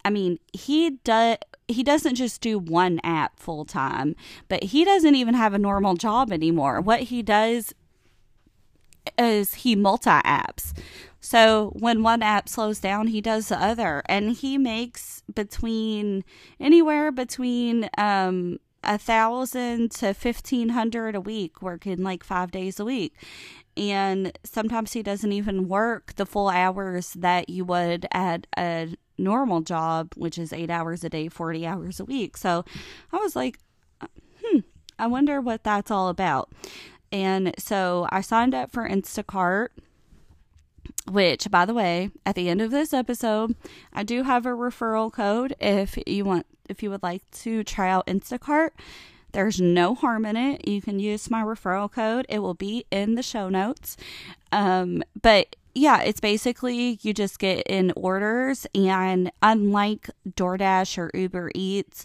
I 0.06 0.10
mean, 0.10 0.40
he 0.54 0.92
does 1.04 1.38
he 1.70 1.84
doesn't 1.84 2.16
just 2.16 2.40
do 2.40 2.58
one 2.58 3.02
app 3.04 3.40
full 3.40 3.66
time, 3.66 4.16
but 4.48 4.64
he 4.64 4.86
doesn't 4.86 5.16
even 5.16 5.34
have 5.34 5.54
a 5.54 5.60
normal 5.60 5.96
job 5.96 6.32
anymore. 6.32 6.80
What 6.80 7.02
he 7.02 7.22
does 7.22 7.74
is 9.18 9.54
he 9.56 9.76
multi 9.76 10.10
apps. 10.10 10.74
So 11.20 11.74
when 11.78 12.04
one 12.04 12.22
app 12.22 12.48
slows 12.48 12.80
down, 12.80 13.08
he 13.08 13.22
does 13.22 13.50
the 13.50 13.62
other, 13.62 14.04
and 14.08 14.32
he 14.32 14.58
makes 14.58 15.24
between 15.34 16.24
anywhere 16.60 17.12
between 17.12 17.90
um 17.98 18.60
a 18.84 18.98
thousand 18.98 19.92
to 19.92 20.14
fifteen 20.14 20.70
hundred 20.70 21.16
a 21.16 21.22
week, 21.22 21.62
working 21.62 22.04
like 22.04 22.24
five 22.24 22.52
days 22.52 22.80
a 22.80 22.86
week. 22.86 23.14
And 23.76 24.38
sometimes 24.44 24.94
he 24.94 25.04
doesn't 25.04 25.32
even 25.32 25.68
work 25.68 26.16
the 26.16 26.26
full 26.26 26.50
hours 26.50 27.14
that 27.14 27.50
you 27.50 27.64
would 27.66 28.08
at 28.12 28.48
a 28.58 28.96
normal 29.18 29.62
job, 29.62 30.14
which 30.16 30.38
is 30.38 30.52
eight 30.52 30.72
hours 30.72 31.04
a 31.04 31.10
day, 31.10 31.28
40 31.28 31.66
hours 31.66 32.00
a 32.00 32.06
week. 32.06 32.38
So 32.38 32.66
I 33.12 33.18
was 33.18 33.36
like, 33.36 33.60
hmm, 34.44 34.60
I 34.98 35.06
wonder 35.06 35.40
what 35.42 35.64
that's 35.64 35.92
all 35.92 36.10
about. 36.10 36.52
And 37.12 37.54
so 37.60 38.08
I 38.12 38.22
signed 38.22 38.56
up 38.56 38.72
for 38.72 38.88
Instacart 38.88 39.70
which 41.10 41.50
by 41.50 41.66
the 41.66 41.74
way 41.74 42.10
at 42.26 42.36
the 42.36 42.50
end 42.50 42.62
of 42.62 42.72
this 42.72 42.94
episode 42.94 43.56
i 43.94 44.04
do 44.04 44.24
have 44.24 44.46
a 44.46 44.50
referral 44.50 45.12
code 45.12 45.56
if 45.60 45.98
you 46.06 46.26
want 46.26 46.46
if 46.70 46.84
you 46.84 46.90
would 46.90 47.04
like 47.04 47.30
to 47.32 47.64
try 47.64 47.90
out 47.90 48.08
instacart. 48.08 48.70
There's 49.34 49.60
no 49.60 49.94
harm 49.94 50.26
in 50.26 50.36
it. 50.38 50.68
You 50.68 50.82
can 50.82 51.00
use 51.00 51.30
my 51.30 51.44
referral 51.44 51.92
code. 51.92 52.26
It 52.30 52.40
will 52.40 52.54
be 52.54 52.86
in 52.92 53.16
the 53.16 53.24
show 53.24 53.50
notes. 53.50 53.98
Um, 54.52 55.04
but 55.22 55.56
yeah 55.76 56.02
it's 56.02 56.20
basically 56.20 56.98
you 57.04 57.14
just 57.14 57.38
get 57.38 57.62
in 57.68 57.94
orders 57.96 58.66
and 58.74 59.32
unlike 59.44 60.10
doordash 60.28 60.98
or 60.98 61.12
uber 61.14 61.52
eats 61.54 62.04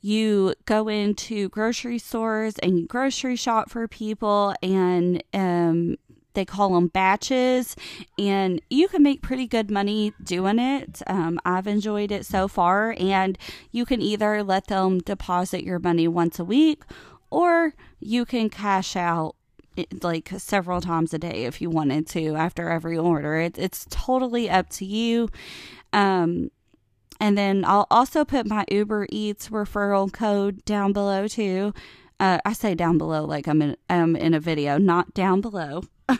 you 0.00 0.52
go 0.64 0.88
into 0.88 1.48
grocery 1.50 1.98
stores 1.98 2.58
and 2.58 2.80
you 2.80 2.86
grocery 2.88 3.36
shop 3.36 3.70
for 3.70 3.86
people 3.86 4.54
and 4.60 5.22
um, 5.32 5.96
they 6.34 6.44
call 6.44 6.74
them 6.74 6.88
batches, 6.88 7.74
and 8.18 8.60
you 8.70 8.88
can 8.88 9.02
make 9.02 9.22
pretty 9.22 9.46
good 9.46 9.70
money 9.70 10.12
doing 10.22 10.58
it. 10.58 11.02
Um, 11.06 11.40
I've 11.44 11.66
enjoyed 11.66 12.12
it 12.12 12.26
so 12.26 12.48
far, 12.48 12.94
and 12.98 13.36
you 13.72 13.84
can 13.84 14.00
either 14.00 14.42
let 14.42 14.66
them 14.68 14.98
deposit 14.98 15.64
your 15.64 15.78
money 15.78 16.06
once 16.06 16.38
a 16.38 16.44
week, 16.44 16.82
or 17.30 17.74
you 18.00 18.24
can 18.24 18.50
cash 18.50 18.96
out 18.96 19.34
like 20.02 20.30
several 20.38 20.80
times 20.80 21.14
a 21.14 21.18
day 21.18 21.44
if 21.44 21.60
you 21.60 21.70
wanted 21.70 22.06
to 22.08 22.34
after 22.34 22.68
every 22.68 22.98
order. 22.98 23.36
It, 23.36 23.58
it's 23.58 23.86
totally 23.90 24.50
up 24.50 24.68
to 24.70 24.84
you. 24.84 25.28
Um, 25.92 26.50
and 27.20 27.36
then 27.36 27.64
I'll 27.64 27.86
also 27.90 28.24
put 28.24 28.46
my 28.46 28.64
Uber 28.70 29.06
Eats 29.10 29.48
referral 29.48 30.12
code 30.12 30.64
down 30.64 30.92
below 30.92 31.26
too. 31.28 31.74
Uh, 32.20 32.38
I 32.44 32.52
say 32.52 32.74
down 32.74 32.98
below 32.98 33.24
like 33.24 33.46
I'm 33.46 33.62
in 33.62 33.76
I'm 33.88 34.16
in 34.16 34.34
a 34.34 34.40
video, 34.40 34.78
not 34.78 35.14
down 35.14 35.40
below. 35.40 35.82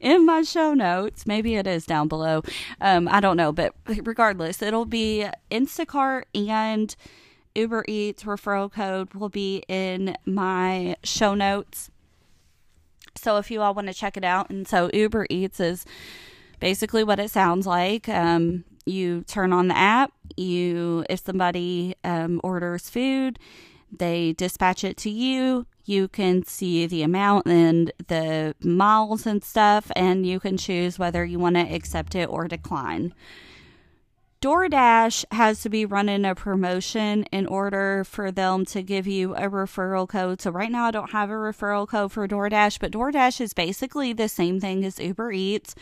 in 0.00 0.26
my 0.26 0.42
show 0.42 0.74
notes. 0.74 1.26
Maybe 1.26 1.54
it 1.56 1.66
is 1.66 1.86
down 1.86 2.08
below. 2.08 2.42
Um, 2.80 3.08
I 3.08 3.20
don't 3.20 3.36
know, 3.36 3.52
but 3.52 3.74
regardless, 3.86 4.62
it'll 4.62 4.84
be 4.84 5.26
Instacart 5.50 6.24
and 6.34 6.94
Uber 7.54 7.84
Eats 7.88 8.24
referral 8.24 8.72
code 8.72 9.14
will 9.14 9.28
be 9.28 9.62
in 9.68 10.16
my 10.24 10.96
show 11.02 11.34
notes. 11.34 11.90
So 13.14 13.36
if 13.36 13.50
you 13.50 13.60
all 13.60 13.74
want 13.74 13.88
to 13.88 13.94
check 13.94 14.16
it 14.16 14.24
out, 14.24 14.50
and 14.50 14.66
so 14.66 14.90
Uber 14.92 15.26
Eats 15.28 15.60
is 15.60 15.84
basically 16.60 17.04
what 17.04 17.18
it 17.18 17.30
sounds 17.30 17.66
like. 17.66 18.08
Um, 18.08 18.64
you 18.86 19.22
turn 19.22 19.52
on 19.52 19.68
the 19.68 19.76
app. 19.76 20.12
You, 20.36 21.04
if 21.10 21.20
somebody 21.20 21.94
um, 22.04 22.40
orders 22.42 22.88
food, 22.88 23.38
they 23.92 24.32
dispatch 24.32 24.84
it 24.84 24.96
to 24.98 25.10
you. 25.10 25.66
You 25.84 26.08
can 26.08 26.44
see 26.44 26.86
the 26.86 27.02
amount 27.02 27.46
and 27.46 27.92
the 28.08 28.54
miles 28.60 29.26
and 29.26 29.42
stuff, 29.44 29.90
and 29.94 30.24
you 30.26 30.40
can 30.40 30.56
choose 30.56 30.98
whether 30.98 31.24
you 31.24 31.38
want 31.38 31.56
to 31.56 31.62
accept 31.62 32.14
it 32.14 32.28
or 32.28 32.48
decline. 32.48 33.12
DoorDash 34.40 35.24
has 35.30 35.60
to 35.62 35.68
be 35.68 35.86
running 35.86 36.24
a 36.24 36.34
promotion 36.34 37.22
in 37.30 37.46
order 37.46 38.02
for 38.02 38.32
them 38.32 38.64
to 38.66 38.82
give 38.82 39.06
you 39.06 39.36
a 39.36 39.42
referral 39.42 40.08
code. 40.08 40.40
So, 40.40 40.50
right 40.50 40.70
now, 40.70 40.86
I 40.86 40.90
don't 40.90 41.12
have 41.12 41.30
a 41.30 41.34
referral 41.34 41.86
code 41.86 42.10
for 42.10 42.26
DoorDash, 42.26 42.80
but 42.80 42.90
DoorDash 42.90 43.40
is 43.40 43.54
basically 43.54 44.12
the 44.12 44.28
same 44.28 44.58
thing 44.58 44.84
as 44.84 44.98
Uber 44.98 45.30
Eats 45.30 45.76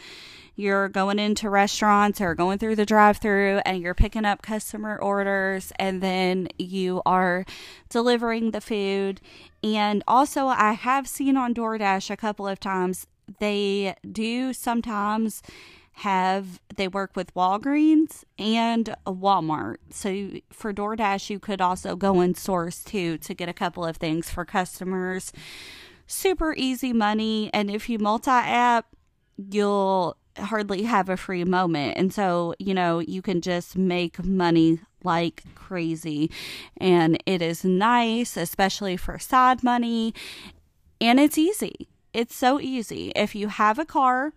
you're 0.57 0.89
going 0.89 1.19
into 1.19 1.49
restaurants 1.49 2.21
or 2.21 2.35
going 2.35 2.59
through 2.59 2.77
the 2.77 2.87
drive 2.87 3.19
through 3.19 3.61
and 3.65 3.83
you're 3.83 3.95
picking 3.95 4.25
up 4.25 4.43
customer 4.43 4.97
orders 4.97 5.73
and 5.79 6.03
then 6.03 6.49
you 6.59 7.03
are 7.07 7.45
delivering 7.89 8.51
the 8.51 8.61
food. 8.61 9.21
And 9.63 10.03
also, 10.07 10.47
I 10.47 10.73
have 10.73 11.07
seen 11.09 11.37
on 11.37 11.55
DoorDash 11.55 12.11
a 12.11 12.17
couple 12.17 12.47
of 12.47 12.61
times, 12.61 13.07
they 13.39 13.95
do 14.11 14.53
sometimes 14.53 15.43
have 16.01 16.61
they 16.77 16.89
work 16.89 17.15
with 17.15 17.35
Walgreens 17.35 18.25
and 18.39 18.95
Walmart. 19.07 19.77
So 19.91 20.31
for 20.51 20.73
DoorDash, 20.73 21.29
you 21.29 21.39
could 21.39 21.61
also 21.61 21.95
go 21.95 22.21
and 22.21 22.37
source 22.37 22.83
too 22.83 23.19
to 23.19 23.35
get 23.35 23.51
a 23.51 23.53
couple 23.53 23.85
of 23.85 23.99
things 23.99 24.31
for 24.31 24.47
customers. 24.47 25.33
Super 26.07 26.55
easy 26.57 26.93
money, 26.93 27.51
and 27.53 27.71
if 27.71 27.89
you 27.89 27.99
multi 27.99 28.31
app, 28.31 28.87
you'll 29.37 30.17
hardly 30.39 30.83
have 30.83 31.09
a 31.09 31.17
free 31.17 31.45
moment. 31.45 31.97
And 31.97 32.13
so, 32.13 32.55
you 32.59 32.75
know, 32.75 32.99
you 33.01 33.23
can 33.23 33.41
just 33.41 33.77
make 33.77 34.25
money 34.25 34.81
like 35.03 35.45
crazy. 35.55 36.31
And 36.77 37.23
it 37.27 37.43
is 37.43 37.65
nice, 37.65 38.37
especially 38.37 38.97
for 38.97 39.19
side 39.19 39.63
money. 39.63 40.15
And 41.01 41.19
it's 41.19 41.39
easy. 41.39 41.89
It's 42.13 42.35
so 42.35 42.61
easy. 42.61 43.13
If 43.17 43.35
you 43.35 43.49
have 43.49 43.79
a 43.79 43.85
car 43.85 44.33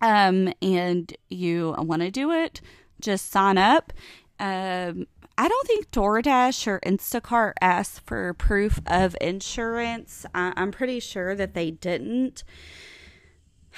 um, 0.00 0.52
and 0.62 1.14
you 1.28 1.74
want 1.78 2.02
to 2.02 2.10
do 2.10 2.30
it, 2.30 2.60
just 3.00 3.30
sign 3.30 3.58
up. 3.58 3.92
Um, 4.40 5.06
I 5.36 5.46
don't 5.48 5.66
think 5.66 5.90
DoorDash 5.90 6.66
or 6.66 6.80
Instacart 6.80 7.52
asked 7.60 8.00
for 8.06 8.34
proof 8.34 8.80
of 8.86 9.16
insurance. 9.20 10.26
I- 10.34 10.52
I'm 10.56 10.72
pretty 10.72 11.00
sure 11.00 11.34
that 11.34 11.54
they 11.54 11.70
didn't. 11.70 12.44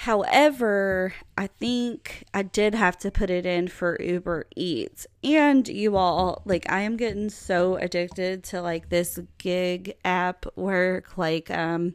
However, 0.01 1.13
I 1.37 1.45
think 1.45 2.23
I 2.33 2.41
did 2.41 2.73
have 2.73 2.97
to 2.99 3.11
put 3.11 3.29
it 3.29 3.45
in 3.45 3.67
for 3.67 4.01
Uber 4.01 4.47
Eats. 4.55 5.05
And 5.23 5.67
you 5.67 5.95
all, 5.95 6.41
like, 6.43 6.65
I 6.71 6.79
am 6.79 6.97
getting 6.97 7.29
so 7.29 7.75
addicted 7.75 8.43
to 8.45 8.63
like 8.63 8.89
this 8.89 9.19
gig 9.37 9.93
app 10.03 10.47
work. 10.55 11.19
Like, 11.19 11.51
um, 11.51 11.93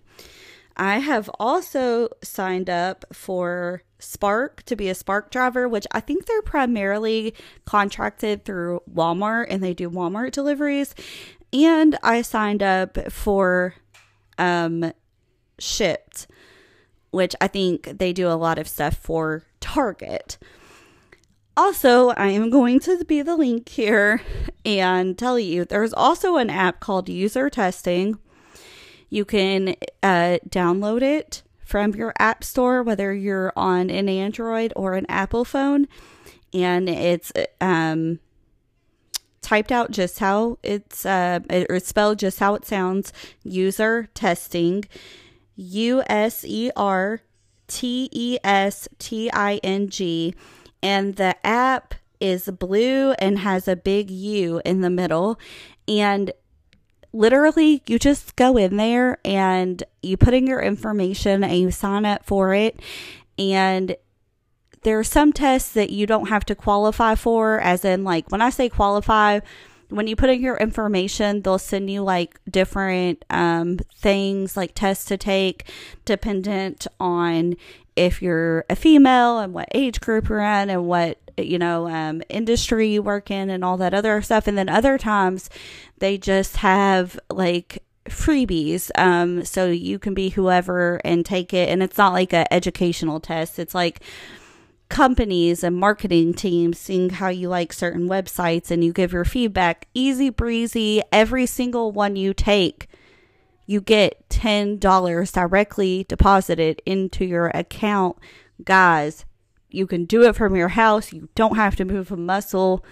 I 0.76 1.00
have 1.00 1.28
also 1.40 2.10
signed 2.22 2.70
up 2.70 3.04
for 3.12 3.82
Spark 3.98 4.62
to 4.66 4.76
be 4.76 4.88
a 4.88 4.94
Spark 4.94 5.32
driver, 5.32 5.68
which 5.68 5.88
I 5.90 5.98
think 5.98 6.26
they're 6.26 6.42
primarily 6.42 7.34
contracted 7.64 8.44
through 8.44 8.82
Walmart 8.88 9.46
and 9.50 9.64
they 9.64 9.74
do 9.74 9.90
Walmart 9.90 10.30
deliveries. 10.30 10.94
And 11.52 11.98
I 12.04 12.22
signed 12.22 12.62
up 12.62 13.10
for 13.10 13.74
um, 14.38 14.92
Shipt 15.58 16.28
which 17.10 17.34
I 17.40 17.48
think 17.48 17.98
they 17.98 18.12
do 18.12 18.28
a 18.28 18.34
lot 18.34 18.58
of 18.58 18.68
stuff 18.68 18.96
for 18.96 19.44
Target. 19.60 20.38
Also, 21.56 22.10
I 22.10 22.28
am 22.28 22.50
going 22.50 22.80
to 22.80 23.02
be 23.04 23.22
the 23.22 23.36
link 23.36 23.68
here 23.70 24.20
and 24.64 25.16
tell 25.16 25.38
you 25.38 25.64
there's 25.64 25.94
also 25.94 26.36
an 26.36 26.50
app 26.50 26.80
called 26.80 27.08
User 27.08 27.48
Testing. 27.48 28.18
You 29.08 29.24
can 29.24 29.76
uh, 30.02 30.38
download 30.48 31.00
it 31.02 31.42
from 31.64 31.94
your 31.94 32.12
app 32.18 32.44
store, 32.44 32.82
whether 32.82 33.14
you're 33.14 33.52
on 33.56 33.88
an 33.90 34.08
Android 34.08 34.72
or 34.76 34.94
an 34.94 35.06
Apple 35.08 35.44
phone, 35.44 35.88
and 36.52 36.88
it's 36.88 37.32
um, 37.60 38.20
typed 39.40 39.72
out 39.72 39.90
just 39.90 40.18
how 40.18 40.58
it's 40.62 41.06
uh, 41.06 41.40
or 41.70 41.80
spelled 41.80 42.18
just 42.18 42.38
how 42.38 42.54
it 42.54 42.66
sounds. 42.66 43.12
User 43.42 44.08
testing 44.12 44.84
U 45.56 46.02
S 46.06 46.44
E 46.44 46.70
R 46.76 47.20
T 47.66 48.08
E 48.12 48.38
S 48.44 48.88
T 48.98 49.30
I 49.32 49.56
N 49.62 49.88
G. 49.88 50.34
And 50.82 51.16
the 51.16 51.34
app 51.44 51.94
is 52.20 52.48
blue 52.48 53.12
and 53.12 53.40
has 53.40 53.66
a 53.66 53.76
big 53.76 54.10
U 54.10 54.60
in 54.64 54.82
the 54.82 54.90
middle. 54.90 55.38
And 55.88 56.32
literally, 57.12 57.82
you 57.86 57.98
just 57.98 58.36
go 58.36 58.56
in 58.56 58.76
there 58.76 59.18
and 59.24 59.82
you 60.02 60.16
put 60.16 60.34
in 60.34 60.46
your 60.46 60.60
information 60.60 61.42
and 61.42 61.58
you 61.58 61.70
sign 61.70 62.04
up 62.04 62.24
for 62.24 62.54
it. 62.54 62.80
And 63.38 63.96
there 64.82 64.98
are 64.98 65.04
some 65.04 65.32
tests 65.32 65.72
that 65.72 65.90
you 65.90 66.06
don't 66.06 66.28
have 66.28 66.44
to 66.44 66.54
qualify 66.54 67.16
for, 67.16 67.60
as 67.60 67.84
in, 67.84 68.04
like, 68.04 68.30
when 68.30 68.40
I 68.40 68.50
say 68.50 68.68
qualify, 68.68 69.40
when 69.88 70.06
you 70.06 70.16
put 70.16 70.30
in 70.30 70.40
your 70.40 70.56
information, 70.56 71.42
they'll 71.42 71.58
send 71.58 71.90
you 71.90 72.02
like 72.02 72.38
different 72.50 73.24
um, 73.30 73.78
things, 73.94 74.56
like 74.56 74.72
tests 74.74 75.04
to 75.06 75.16
take, 75.16 75.70
dependent 76.04 76.86
on 76.98 77.56
if 77.94 78.20
you're 78.20 78.64
a 78.68 78.76
female 78.76 79.38
and 79.38 79.54
what 79.54 79.68
age 79.74 80.00
group 80.00 80.28
you're 80.28 80.40
in 80.40 80.68
and 80.70 80.86
what 80.86 81.18
you 81.38 81.58
know 81.58 81.88
um, 81.88 82.22
industry 82.28 82.88
you 82.88 83.02
work 83.02 83.30
in 83.30 83.50
and 83.50 83.64
all 83.64 83.76
that 83.76 83.94
other 83.94 84.20
stuff. 84.22 84.46
And 84.46 84.56
then 84.58 84.68
other 84.68 84.98
times, 84.98 85.50
they 85.98 86.18
just 86.18 86.58
have 86.58 87.18
like 87.30 87.82
freebies 88.06 88.88
um 88.96 89.44
so 89.44 89.66
you 89.66 89.98
can 89.98 90.14
be 90.14 90.28
whoever 90.28 91.00
and 91.04 91.26
take 91.26 91.52
it 91.52 91.68
and 91.68 91.82
it's 91.82 91.98
not 91.98 92.12
like 92.12 92.32
a 92.32 92.52
educational 92.54 93.18
test 93.18 93.58
it's 93.58 93.74
like 93.74 94.00
companies 94.88 95.64
and 95.64 95.76
marketing 95.76 96.32
teams 96.32 96.78
seeing 96.78 97.10
how 97.10 97.28
you 97.28 97.48
like 97.48 97.72
certain 97.72 98.08
websites 98.08 98.70
and 98.70 98.84
you 98.84 98.92
give 98.92 99.12
your 99.12 99.24
feedback 99.24 99.88
easy 99.94 100.30
breezy 100.30 101.02
every 101.10 101.44
single 101.46 101.90
one 101.90 102.14
you 102.14 102.32
take 102.32 102.88
you 103.66 103.80
get 103.80 104.28
$10 104.28 105.32
directly 105.32 106.04
deposited 106.08 106.80
into 106.86 107.24
your 107.24 107.48
account. 107.48 108.16
Guys 108.64 109.24
you 109.68 109.86
can 109.86 110.04
do 110.04 110.22
it 110.22 110.36
from 110.36 110.56
your 110.56 110.68
house. 110.68 111.12
You 111.12 111.28
don't 111.34 111.56
have 111.56 111.76
to 111.76 111.84
move 111.84 112.10
a 112.10 112.16
muscle. 112.16 112.84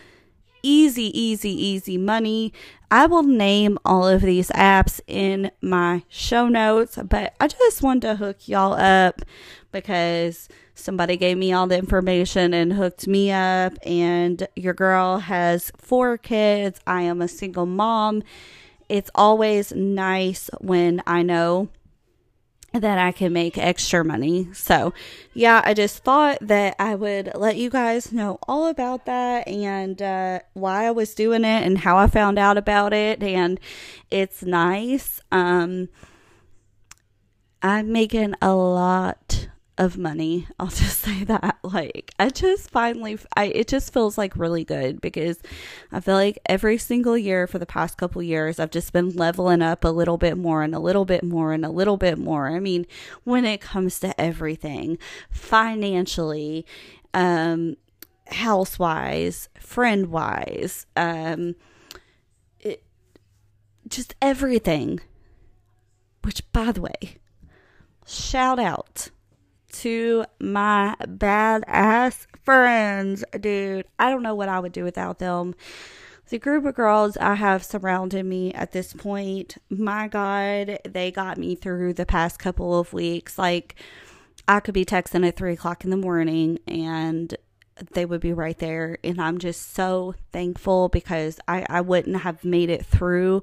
Easy 0.63 1.19
easy 1.19 1.51
easy 1.51 1.97
money. 1.97 2.53
I 2.91 3.07
will 3.07 3.23
name 3.23 3.79
all 3.85 4.07
of 4.07 4.23
these 4.23 4.51
apps 4.51 5.01
in 5.07 5.51
my 5.61 6.05
show 6.09 6.49
notes 6.49 6.99
but 7.09 7.35
i 7.41 7.49
just 7.49 7.83
wanted 7.83 8.03
to 8.03 8.17
hook 8.17 8.47
y'all 8.47 8.75
up 8.75 9.23
because 9.75 10.49
somebody 10.75 11.19
gave 11.19 11.37
me 11.37 11.53
all 11.53 11.67
the 11.67 11.77
information 11.77 12.55
and 12.55 12.73
hooked 12.73 13.07
me 13.07 13.31
up. 13.31 13.75
And 13.85 14.49
your 14.57 14.73
girl 14.73 15.19
has 15.19 15.71
four 15.77 16.17
kids. 16.17 16.81
I 16.87 17.03
am 17.03 17.21
a 17.21 17.29
single 17.29 17.67
mom. 17.67 18.23
It's 18.89 19.11
always 19.15 19.73
nice 19.73 20.49
when 20.61 21.03
I 21.07 21.23
know 21.23 21.69
that 22.73 22.99
I 22.99 23.13
can 23.13 23.33
make 23.33 23.59
extra 23.59 24.05
money. 24.05 24.49
So, 24.53 24.95
yeah, 25.33 25.61
I 25.65 25.75
just 25.75 26.03
thought 26.03 26.39
that 26.41 26.77
I 26.79 26.95
would 26.95 27.33
let 27.35 27.57
you 27.57 27.71
guys 27.71 28.13
know 28.13 28.39
all 28.49 28.67
about 28.67 29.07
that 29.07 29.47
and 29.49 30.01
uh, 30.01 30.41
why 30.55 30.87
I 30.87 30.91
was 30.93 31.15
doing 31.15 31.45
it 31.45 31.65
and 31.65 31.79
how 31.79 31.97
I 31.97 32.07
found 32.07 32.39
out 32.39 32.59
about 32.59 32.93
it. 32.93 33.23
And 33.23 33.59
it's 34.11 34.43
nice. 34.43 35.21
Um, 35.33 35.89
I'm 37.63 37.93
making 37.93 38.35
a 38.43 38.55
lot 38.55 39.49
of 39.77 39.99
money. 39.99 40.47
I'll 40.59 40.69
just 40.69 41.01
say 41.01 41.25
that. 41.25 41.59
Like, 41.63 42.13
I 42.19 42.31
just 42.31 42.71
finally, 42.71 43.19
I 43.37 43.47
it 43.47 43.69
just 43.69 43.93
feels 43.93 44.17
like 44.17 44.37
really 44.37 44.65
good 44.65 45.01
because 45.01 45.39
I 45.91 46.01
feel 46.01 46.15
like 46.15 46.39
every 46.47 46.79
single 46.79 47.17
year 47.19 47.47
for 47.47 47.59
the 47.59 47.67
past 47.67 47.97
couple 47.97 48.23
years, 48.23 48.59
I've 48.59 48.71
just 48.71 48.93
been 48.93 49.11
leveling 49.11 49.63
up 49.63 49.85
a 49.85 49.89
little 49.89 50.19
bit 50.19 50.37
more 50.37 50.63
and 50.63 50.75
a 50.75 50.79
little 50.79 51.05
bit 51.05 51.23
more 51.23 51.53
and 51.53 51.65
a 51.65 51.71
little 51.71 51.97
bit 51.97 52.19
more. 52.19 52.49
I 52.49 52.61
mean, 52.61 52.87
when 53.25 53.45
it 53.45 53.61
comes 53.61 53.99
to 54.01 54.19
everything, 54.21 54.99
financially, 55.31 56.67
um, 57.13 57.77
house 58.29 58.79
wise, 58.79 59.49
friend 59.59 60.07
wise, 60.07 60.87
um, 60.97 61.57
it, 62.61 62.83
just 63.89 64.15
everything. 64.23 65.01
Which, 66.23 66.51
by 66.53 66.73
the 66.73 66.81
way, 66.81 67.19
shout 68.07 68.59
out 68.59 69.11
to 69.75 70.25
my 70.41 70.97
badass 71.01 72.27
friends, 72.43 73.25
dude. 73.39 73.87
I 73.99 74.11
don't 74.11 74.23
know 74.23 74.35
what 74.35 74.49
I 74.49 74.61
would 74.61 74.73
do 74.73 74.85
without 74.85 75.19
them. 75.19 75.55
The 76.31 76.39
group 76.39 76.65
of 76.65 76.75
girls 76.75 77.17
I 77.19 77.35
have 77.35 77.63
surrounded 77.63 78.25
me 78.25 78.53
at 78.55 78.73
this 78.73 78.93
point, 78.95 79.59
my 79.69 80.09
God, 80.09 80.79
they 80.89 81.11
got 81.11 81.37
me 81.37 81.55
through 81.55 81.93
the 81.95 82.07
past 82.07 82.39
couple 82.39 82.79
of 82.79 82.93
weeks. 82.93 83.39
Like, 83.39 83.77
I 84.49 84.61
could 84.61 84.75
be 84.75 84.85
texting 84.85 85.27
at 85.27 85.37
three 85.37 85.53
o'clock 85.53 85.85
in 85.85 85.91
the 85.91 85.97
morning 85.97 86.59
and 86.67 87.35
they 87.93 88.05
would 88.05 88.21
be 88.21 88.33
right 88.33 88.59
there. 88.59 88.99
And 89.03 89.21
I'm 89.21 89.39
just 89.39 89.75
so 89.75 90.15
thankful 90.33 90.89
because 90.89 91.41
I, 91.49 91.67
I 91.69 91.81
wouldn't 91.81 92.19
have 92.19 92.45
made 92.45 92.71
it 92.71 92.87
through 92.87 93.43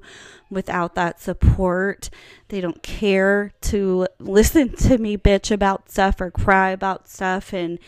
without 0.50 0.94
that 0.94 1.20
support. 1.20 2.08
They 2.48 2.60
don't 2.60 2.82
care 2.82 3.52
to 3.62 4.06
listen 4.18 4.74
to 4.76 4.98
me 4.98 5.16
bitch 5.16 5.50
about 5.50 5.90
stuff 5.90 6.20
or 6.20 6.30
cry 6.30 6.70
about 6.70 7.08
stuff. 7.08 7.52
And 7.52 7.78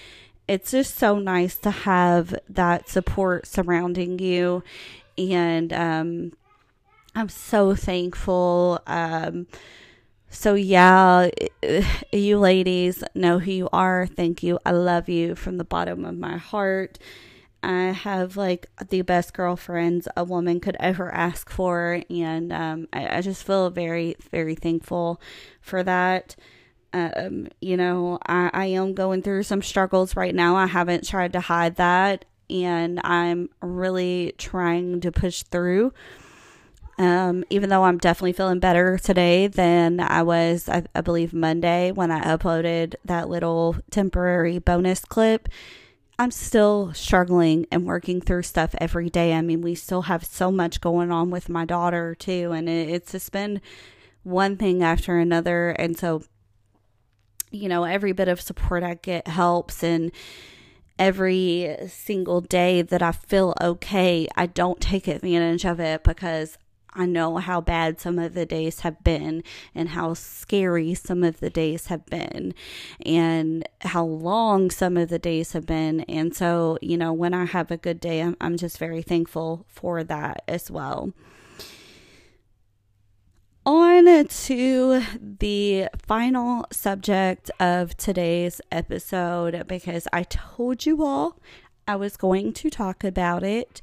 it's 0.47 0.71
just 0.71 0.97
so 0.97 1.19
nice 1.19 1.57
to 1.59 1.71
have 1.71 2.35
that 2.49 2.89
support 2.89 3.47
surrounding 3.47 4.19
you. 4.19 4.63
And 5.17 5.73
um, 5.73 6.33
I'm 7.15 7.29
so 7.29 7.75
thankful. 7.75 8.81
Um, 8.87 9.47
so, 10.35 10.55
yeah, 10.55 11.31
you 12.12 12.38
ladies 12.38 13.05
know 13.14 13.38
who 13.38 13.53
you 13.53 13.68
are. 13.73 14.07
Thank 14.07 14.42
you. 14.42 14.59
I 14.66 14.73
love 14.73 15.09
you 15.09 15.37
from 15.37 15.59
the 15.59 15.64
bottom 15.64 16.05
of 16.05 16.18
my 16.18 16.37
heart. 16.37 16.99
I 17.62 17.92
have 17.92 18.37
like 18.37 18.66
the 18.90 19.01
best 19.03 19.33
girlfriends 19.33 20.07
a 20.16 20.25
woman 20.25 20.61
could 20.61 20.77
ever 20.81 21.11
ask 21.14 21.49
for, 21.49 22.03
and 22.11 22.53
um, 22.53 22.88
I, 22.92 23.18
I, 23.18 23.20
just 23.23 23.44
feel 23.44 23.70
very, 23.70 24.16
very 24.31 24.55
thankful 24.55 25.18
for 25.62 25.83
that. 25.83 26.37
Um, 26.92 27.49
you 27.61 27.77
know, 27.79 28.18
I, 28.27 28.51
I 28.53 28.66
am 28.66 28.92
going 28.92 29.23
through 29.23 29.44
some 29.44 29.62
struggles 29.62 30.14
right 30.14 30.35
now. 30.35 30.57
I 30.57 30.66
haven't 30.66 31.09
tried 31.09 31.33
to 31.33 31.40
hide 31.40 31.77
that, 31.77 32.27
and 32.51 33.01
I'm 33.03 33.49
really 33.62 34.35
trying 34.37 35.01
to 35.01 35.11
push 35.11 35.42
through. 35.44 35.94
Um, 36.97 37.45
even 37.51 37.71
though 37.71 37.85
I'm 37.85 37.99
definitely 37.99 38.35
feeling 38.35 38.61
better 38.61 38.99
today 38.99 39.49
than 39.49 39.99
I 39.99 40.23
was, 40.23 40.69
I, 40.69 40.85
I 40.95 41.01
believe, 41.01 41.33
Monday 41.33 41.91
when 41.91 42.11
I 42.11 42.23
uploaded 42.23 42.95
that 43.05 43.29
little 43.29 43.77
temporary 43.91 44.59
bonus 44.59 45.05
clip. 45.05 45.49
I'm 46.17 46.31
still 46.31 46.93
struggling 46.95 47.67
and 47.73 47.85
working 47.85 48.21
through 48.21 48.43
stuff 48.43 48.77
every 48.79 49.11
day. 49.11 49.35
I 49.35 49.41
mean, 49.41 49.61
we 49.61 49.75
still 49.75 50.03
have 50.03 50.25
so 50.25 50.53
much 50.53 50.81
going 50.81 51.11
on 51.11 51.31
with 51.31 51.49
my 51.49 51.65
daughter, 51.65 52.15
too, 52.15 52.53
and 52.53 52.69
it, 52.69 52.89
it's 52.89 53.11
just 53.11 53.33
been 53.33 53.61
one 54.23 54.57
thing 54.57 54.85
after 54.85 55.19
another. 55.19 55.71
And 55.71 55.99
so, 55.99 56.23
you 57.51 57.69
know, 57.69 57.83
every 57.83 58.13
bit 58.13 58.29
of 58.29 58.41
support 58.41 58.85
I 58.85 58.95
get 58.95 59.27
helps. 59.27 59.83
And 59.83 60.13
every 60.99 61.77
single 61.89 62.41
day 62.41 62.83
that 62.83 63.03
I 63.03 63.11
feel 63.11 63.55
okay, 63.61 64.29
I 64.37 64.47
don't 64.47 64.81
take 64.81 65.09
advantage 65.09 65.67
of 65.67 65.81
it 65.81 66.05
because 66.05 66.59
I 66.95 67.07
know 67.07 67.39
how 67.39 67.61
bad 67.61 68.01
some 68.01 68.19
of 68.19 68.35
the 68.35 68.47
days 68.47 68.81
have 68.81 69.03
been 69.03 69.43
and 69.75 69.91
how 69.91 70.15
scary 70.15 70.95
some 70.95 71.25
of 71.25 71.41
the 71.41 71.51
days 71.51 71.87
have 71.87 72.07
been 72.07 72.55
and 73.05 73.69
how 73.81 74.05
long 74.05 74.71
some 74.71 74.97
of 74.97 75.09
the 75.09 75.19
days 75.19 75.53
have 75.53 75.67
been. 75.67 76.01
And 76.03 76.35
so, 76.35 76.79
you 76.81 76.97
know, 76.97 77.13
when 77.13 77.35
I 77.35 77.47
have 77.47 77.71
a 77.71 77.77
good 77.77 78.01
day, 78.01 78.21
I'm, 78.21 78.37
I'm 78.41 78.57
just 78.57 78.79
very 78.79 79.03
thankful 79.03 79.67
for 79.69 80.05
that 80.05 80.43
as 80.47 80.71
well. 80.71 81.13
On 83.67 84.27
to 84.27 85.03
the 85.19 85.89
final 86.07 86.67
subject 86.71 87.51
of 87.59 87.97
today's 87.97 88.61
episode 88.71 89.67
because 89.67 90.07
I 90.13 90.25
told 90.25 90.85
you 90.85 91.03
all 91.03 91.41
I 91.89 91.97
was 91.97 92.19
going 92.19 92.53
to 92.55 92.69
talk 92.69 93.05
about 93.05 93.43
it, 93.43 93.81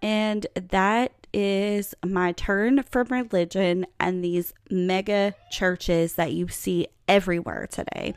and 0.00 0.46
that 0.54 1.23
is 1.34 1.94
my 2.06 2.32
turn 2.32 2.84
from 2.84 3.08
religion 3.08 3.84
and 3.98 4.24
these 4.24 4.54
mega 4.70 5.34
churches 5.50 6.14
that 6.14 6.32
you 6.32 6.48
see 6.48 6.86
everywhere 7.08 7.66
today. 7.70 8.14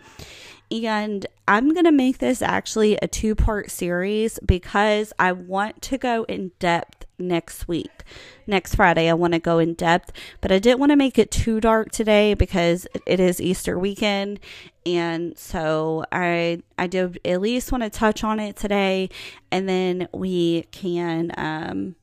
And 0.70 1.26
I'm 1.48 1.74
going 1.74 1.86
to 1.86 1.92
make 1.92 2.20
this 2.20 2.42
actually 2.42 2.98
a 3.02 3.08
two 3.08 3.36
part 3.36 3.72
series 3.72 4.38
because 4.46 5.14
I 5.18 5.32
want 5.32 5.82
to 5.84 5.98
go 5.98 6.24
in 6.26 6.52
depth 6.60 7.06
next 7.18 7.68
week. 7.68 8.04
Next 8.46 8.76
Friday, 8.76 9.10
I 9.10 9.14
want 9.14 9.34
to 9.34 9.40
go 9.40 9.60
in 9.60 9.74
depth, 9.74 10.12
but 10.42 10.52
I 10.52 10.60
didn't 10.60 10.80
want 10.80 10.92
to 10.92 10.98
make 10.98 11.18
it 11.18 11.32
too 11.32 11.60
dark 11.60 11.92
today 11.92 12.34
because 12.34 12.86
it 13.06 13.20
is 13.20 13.42
Easter 13.42 13.80
weekend. 13.80 14.40
And 14.86 15.38
so 15.38 16.06
I 16.12 16.62
I 16.78 16.88
do 16.88 17.14
at 17.26 17.42
least 17.42 17.72
want 17.72 17.84
to 17.84 17.90
touch 17.90 18.24
on 18.24 18.40
it 18.40 18.56
today 18.56 19.10
and 19.52 19.68
then 19.68 20.08
we 20.14 20.64
can 20.72 21.32
um 21.38 21.96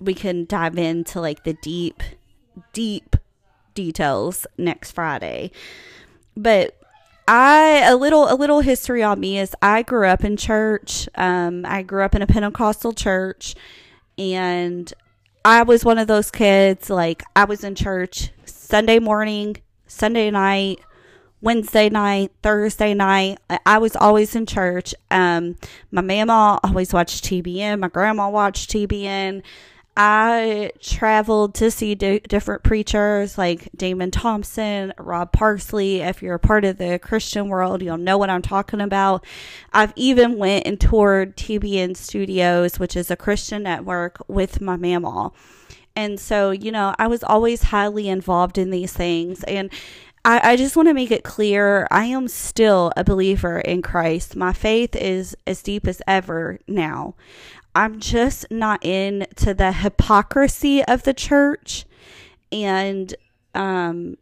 we 0.00 0.14
can 0.14 0.44
dive 0.44 0.78
into 0.78 1.20
like 1.20 1.44
the 1.44 1.54
deep, 1.54 2.02
deep 2.72 3.16
details 3.74 4.46
next 4.58 4.92
Friday. 4.92 5.50
But 6.36 6.76
I 7.28 7.82
a 7.84 7.96
little 7.96 8.32
a 8.32 8.34
little 8.34 8.60
history 8.60 9.02
on 9.02 9.18
me 9.18 9.38
is 9.38 9.54
I 9.60 9.82
grew 9.82 10.06
up 10.06 10.24
in 10.24 10.36
church. 10.36 11.08
Um, 11.14 11.64
I 11.66 11.82
grew 11.82 12.02
up 12.02 12.14
in 12.14 12.22
a 12.22 12.26
Pentecostal 12.26 12.92
church, 12.92 13.54
and 14.16 14.92
I 15.44 15.62
was 15.62 15.84
one 15.84 15.98
of 15.98 16.06
those 16.06 16.30
kids. 16.30 16.90
Like 16.90 17.24
I 17.34 17.44
was 17.44 17.64
in 17.64 17.74
church 17.74 18.30
Sunday 18.44 18.98
morning, 18.98 19.56
Sunday 19.86 20.30
night, 20.30 20.80
Wednesday 21.40 21.88
night, 21.88 22.32
Thursday 22.42 22.94
night. 22.94 23.38
I 23.64 23.78
was 23.78 23.96
always 23.96 24.36
in 24.36 24.46
church. 24.46 24.94
Um, 25.10 25.56
my 25.90 26.02
mama 26.02 26.60
always 26.62 26.92
watched 26.92 27.24
TBN. 27.24 27.80
My 27.80 27.88
grandma 27.88 28.28
watched 28.28 28.70
TBN. 28.70 29.42
I 29.96 30.72
traveled 30.80 31.54
to 31.54 31.70
see 31.70 31.94
d- 31.94 32.18
different 32.20 32.62
preachers 32.62 33.38
like 33.38 33.70
Damon 33.74 34.10
Thompson, 34.10 34.92
Rod 34.98 35.32
Parsley. 35.32 36.02
If 36.02 36.22
you're 36.22 36.34
a 36.34 36.38
part 36.38 36.66
of 36.66 36.76
the 36.76 36.98
Christian 36.98 37.48
world, 37.48 37.80
you'll 37.80 37.96
know 37.96 38.18
what 38.18 38.28
I'm 38.28 38.42
talking 38.42 38.82
about. 38.82 39.24
I've 39.72 39.94
even 39.96 40.36
went 40.36 40.66
and 40.66 40.78
toured 40.78 41.36
TBN 41.36 41.96
Studios, 41.96 42.78
which 42.78 42.94
is 42.94 43.10
a 43.10 43.16
Christian 43.16 43.62
network, 43.62 44.18
with 44.28 44.60
my 44.60 44.76
mama. 44.76 45.32
And 45.96 46.20
so, 46.20 46.50
you 46.50 46.70
know, 46.70 46.94
I 46.98 47.06
was 47.06 47.24
always 47.24 47.62
highly 47.62 48.08
involved 48.08 48.58
in 48.58 48.68
these 48.68 48.92
things. 48.92 49.42
And 49.44 49.70
I, 50.26 50.52
I 50.52 50.56
just 50.56 50.76
want 50.76 50.88
to 50.88 50.94
make 50.94 51.10
it 51.10 51.24
clear 51.24 51.86
I 51.90 52.04
am 52.06 52.28
still 52.28 52.92
a 52.96 53.04
believer 53.04 53.60
in 53.60 53.80
Christ. 53.80 54.36
My 54.36 54.52
faith 54.52 54.94
is 54.94 55.34
as 55.46 55.62
deep 55.62 55.86
as 55.86 56.02
ever 56.06 56.58
now. 56.68 57.14
I'm 57.76 58.00
just 58.00 58.50
not 58.50 58.82
into 58.82 59.52
the 59.52 59.70
hypocrisy 59.70 60.82
of 60.82 61.02
the 61.02 61.12
church 61.12 61.84
and 62.50 63.14
um 63.54 64.16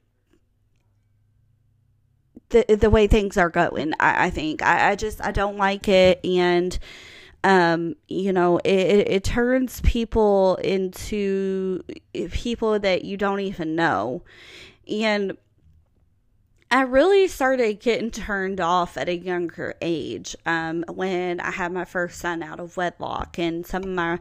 the 2.49 2.65
the 2.77 2.91
way 2.91 3.07
things 3.07 3.37
are 3.37 3.51
going. 3.51 3.93
I, 4.01 4.27
I 4.27 4.31
think 4.31 4.61
I, 4.61 4.91
I 4.91 4.97
just 4.97 5.25
I 5.25 5.31
don't 5.31 5.57
like 5.57 5.87
it 5.87 6.19
and 6.25 6.77
um 7.45 7.95
you 8.09 8.33
know 8.33 8.59
it, 8.65 9.07
it 9.07 9.23
turns 9.23 9.81
people 9.83 10.57
into 10.57 11.85
people 12.33 12.81
that 12.81 13.05
you 13.05 13.17
don't 13.17 13.41
even 13.41 13.77
know 13.77 14.25
and 14.89 15.37
I 16.75 16.81
really 16.81 17.29
started 17.29 17.79
getting 17.79 18.11
turned 18.11 18.61
off 18.61 18.97
at 18.97 19.09
a 19.09 19.17
younger 19.17 19.77
age 19.81 20.35
um, 20.45 20.85
when 20.93 21.39
I 21.39 21.53
had 21.53 21.71
my 21.71 21.85
first 21.85 22.19
son 22.19 22.43
out 22.43 22.59
of 22.59 22.77
wedlock, 22.77 23.39
and 23.39 23.65
some 23.65 23.85
of 23.85 23.91
my 23.91 24.19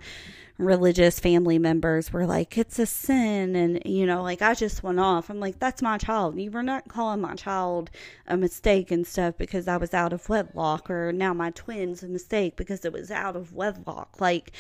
religious 0.60 1.20
family 1.20 1.58
members 1.58 2.14
were 2.14 2.28
like, 2.28 2.56
It's 2.56 2.78
a 2.78 2.86
sin. 2.86 3.56
And, 3.56 3.82
you 3.88 4.06
know, 4.06 4.22
like 4.22 4.44
I 4.44 4.54
just 4.54 4.84
went 4.84 5.00
off. 5.00 5.32
I'm 5.32 5.40
like, 5.40 5.58
That's 5.58 5.82
my 5.82 5.98
child. 5.98 6.40
You 6.40 6.52
were 6.52 6.62
not 6.62 6.88
calling 6.88 7.22
my 7.22 7.34
child 7.34 7.90
a 8.28 8.38
mistake 8.38 8.92
and 8.92 9.08
stuff 9.08 9.36
because 9.36 9.68
I 9.68 9.78
was 9.78 9.96
out 9.96 10.14
of 10.14 10.30
wedlock, 10.30 10.92
or 10.92 11.12
now 11.12 11.34
my 11.34 11.50
twin's 11.50 12.04
a 12.04 12.08
mistake 12.08 12.56
because 12.56 12.86
it 12.86 12.94
was 12.94 13.10
out 13.10 13.36
of 13.36 13.54
wedlock. 13.54 14.22
Like, 14.22 14.52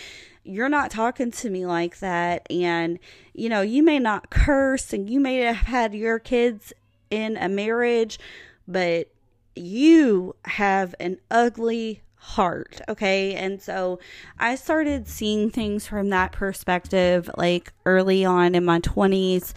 you're 0.43 0.67
not 0.67 0.89
talking 0.89 1.29
to 1.29 1.49
me 1.51 1.67
like 1.67 1.99
that. 1.99 2.51
And, 2.51 2.97
you 3.33 3.49
know, 3.49 3.61
you 3.61 3.83
may 3.83 3.99
not 3.99 4.31
curse 4.31 4.93
and 4.93 5.07
you 5.07 5.19
may 5.19 5.41
have 5.41 5.57
had 5.57 5.93
your 5.93 6.17
kids 6.17 6.73
in 7.13 7.37
a 7.37 7.47
marriage, 7.47 8.17
but 8.67 9.07
you 9.55 10.35
have 10.45 10.95
an 10.99 11.19
ugly 11.29 12.01
heart. 12.15 12.81
Okay. 12.89 13.35
And 13.35 13.61
so 13.61 13.99
I 14.39 14.55
started 14.55 15.07
seeing 15.07 15.51
things 15.51 15.85
from 15.85 16.09
that 16.09 16.31
perspective 16.31 17.29
like 17.37 17.71
early 17.85 18.25
on 18.25 18.55
in 18.55 18.65
my 18.65 18.79
20s. 18.79 19.53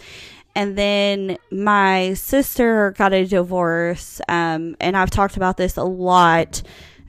And 0.55 0.77
then 0.77 1.38
my 1.51 2.12
sister 2.14 2.92
got 2.99 3.14
a 3.14 3.25
divorce. 3.25 4.21
Um, 4.29 4.77
and 4.81 4.97
I've 4.97 5.11
talked 5.11 5.37
about 5.37 5.57
this 5.57 5.77
a 5.77 5.85
lot 5.85 6.62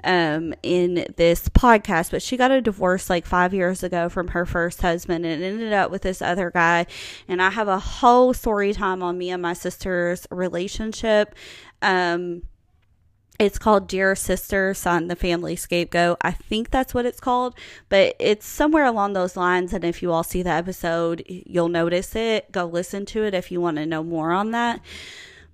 um, 0.03 0.53
in 0.63 1.05
this 1.17 1.49
podcast, 1.49 2.11
but 2.11 2.21
she 2.21 2.37
got 2.37 2.51
a 2.51 2.61
divorce 2.61 3.09
like 3.09 3.25
five 3.25 3.53
years 3.53 3.83
ago 3.83 4.09
from 4.09 4.29
her 4.29 4.45
first 4.45 4.81
husband 4.81 5.25
and 5.25 5.43
ended 5.43 5.73
up 5.73 5.91
with 5.91 6.01
this 6.01 6.21
other 6.21 6.51
guy. 6.51 6.85
And 7.27 7.41
I 7.41 7.49
have 7.49 7.67
a 7.67 7.79
whole 7.79 8.33
story 8.33 8.73
time 8.73 9.01
on 9.03 9.17
me 9.17 9.29
and 9.29 9.41
my 9.41 9.53
sister's 9.53 10.27
relationship. 10.31 11.35
Um, 11.81 12.43
it's 13.39 13.59
called 13.59 13.87
Dear 13.87 14.15
Sister, 14.15 14.73
Son, 14.73 15.07
the 15.07 15.15
Family 15.15 15.55
Scapegoat. 15.55 16.17
I 16.21 16.31
think 16.31 16.71
that's 16.71 16.93
what 16.93 17.05
it's 17.05 17.19
called, 17.19 17.55
but 17.87 18.15
it's 18.19 18.47
somewhere 18.47 18.85
along 18.85 19.13
those 19.13 19.37
lines. 19.37 19.73
And 19.73 19.83
if 19.83 20.01
you 20.01 20.11
all 20.11 20.23
see 20.23 20.41
the 20.41 20.49
episode, 20.49 21.23
you'll 21.27 21.69
notice 21.69 22.15
it. 22.15 22.51
Go 22.51 22.65
listen 22.65 23.05
to 23.07 23.23
it 23.25 23.35
if 23.35 23.51
you 23.51 23.61
want 23.61 23.77
to 23.77 23.85
know 23.85 24.03
more 24.03 24.31
on 24.31 24.51
that. 24.51 24.81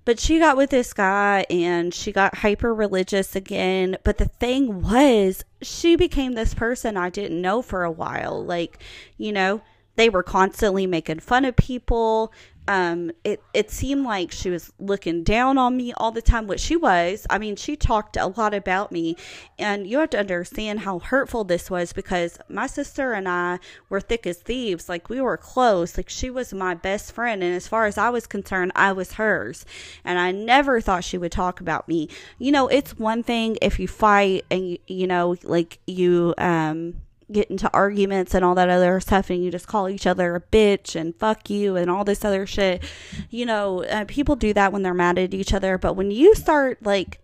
But 0.04 0.20
she 0.20 0.38
got 0.38 0.56
with 0.56 0.70
this 0.70 0.92
guy 0.92 1.46
and 1.48 1.94
she 1.94 2.12
got 2.12 2.38
hyper 2.38 2.74
religious 2.74 3.34
again. 3.34 3.96
But 4.04 4.18
the 4.18 4.26
thing 4.26 4.82
was, 4.82 5.44
she 5.62 5.96
became 5.96 6.32
this 6.32 6.54
person 6.54 6.96
I 6.96 7.08
didn't 7.10 7.40
know 7.40 7.62
for 7.62 7.84
a 7.84 7.90
while. 7.90 8.44
Like, 8.44 8.78
you 9.16 9.32
know, 9.32 9.62
they 9.96 10.08
were 10.08 10.22
constantly 10.22 10.86
making 10.86 11.20
fun 11.20 11.44
of 11.44 11.56
people 11.56 12.32
um, 12.66 13.10
it 13.24 13.42
it 13.52 13.70
seemed 13.70 14.04
like 14.04 14.32
she 14.32 14.48
was 14.48 14.72
looking 14.78 15.22
down 15.22 15.58
on 15.58 15.76
me 15.76 15.92
all 15.94 16.10
the 16.10 16.22
time, 16.22 16.46
which 16.46 16.60
she 16.60 16.76
was. 16.76 17.26
I 17.28 17.38
mean, 17.38 17.56
she 17.56 17.76
talked 17.76 18.16
a 18.16 18.28
lot 18.28 18.54
about 18.54 18.90
me, 18.90 19.16
and 19.58 19.86
you 19.86 19.98
have 19.98 20.10
to 20.10 20.18
understand 20.18 20.80
how 20.80 20.98
hurtful 20.98 21.44
this 21.44 21.70
was 21.70 21.92
because 21.92 22.38
my 22.48 22.66
sister 22.66 23.12
and 23.12 23.28
I 23.28 23.58
were 23.90 24.00
thick 24.00 24.26
as 24.26 24.38
thieves. 24.38 24.88
Like 24.88 25.10
we 25.10 25.20
were 25.20 25.36
close. 25.36 25.96
Like 25.96 26.08
she 26.08 26.30
was 26.30 26.54
my 26.54 26.74
best 26.74 27.12
friend, 27.12 27.42
and 27.42 27.54
as 27.54 27.68
far 27.68 27.84
as 27.84 27.98
I 27.98 28.08
was 28.08 28.26
concerned, 28.26 28.72
I 28.74 28.92
was 28.92 29.14
hers. 29.14 29.66
And 30.04 30.18
I 30.18 30.30
never 30.30 30.80
thought 30.80 31.04
she 31.04 31.18
would 31.18 31.32
talk 31.32 31.60
about 31.60 31.86
me. 31.86 32.08
You 32.38 32.52
know, 32.52 32.68
it's 32.68 32.98
one 32.98 33.22
thing 33.22 33.58
if 33.60 33.78
you 33.78 33.88
fight 33.88 34.44
and 34.50 34.70
you, 34.70 34.78
you 34.86 35.06
know, 35.06 35.36
like 35.42 35.78
you 35.86 36.34
um 36.38 36.94
get 37.34 37.50
into 37.50 37.70
arguments 37.72 38.34
and 38.34 38.44
all 38.44 38.54
that 38.54 38.70
other 38.70 38.98
stuff 39.00 39.28
and 39.28 39.44
you 39.44 39.50
just 39.50 39.66
call 39.66 39.88
each 39.88 40.06
other 40.06 40.34
a 40.34 40.40
bitch 40.40 40.96
and 40.96 41.14
fuck 41.16 41.50
you 41.50 41.76
and 41.76 41.90
all 41.90 42.04
this 42.04 42.24
other 42.24 42.46
shit. 42.46 42.82
You 43.28 43.44
know, 43.44 43.84
uh, 43.84 44.04
people 44.06 44.36
do 44.36 44.54
that 44.54 44.72
when 44.72 44.82
they're 44.82 44.94
mad 44.94 45.18
at 45.18 45.34
each 45.34 45.52
other, 45.52 45.76
but 45.76 45.94
when 45.94 46.10
you 46.10 46.34
start 46.34 46.78
like 46.82 47.20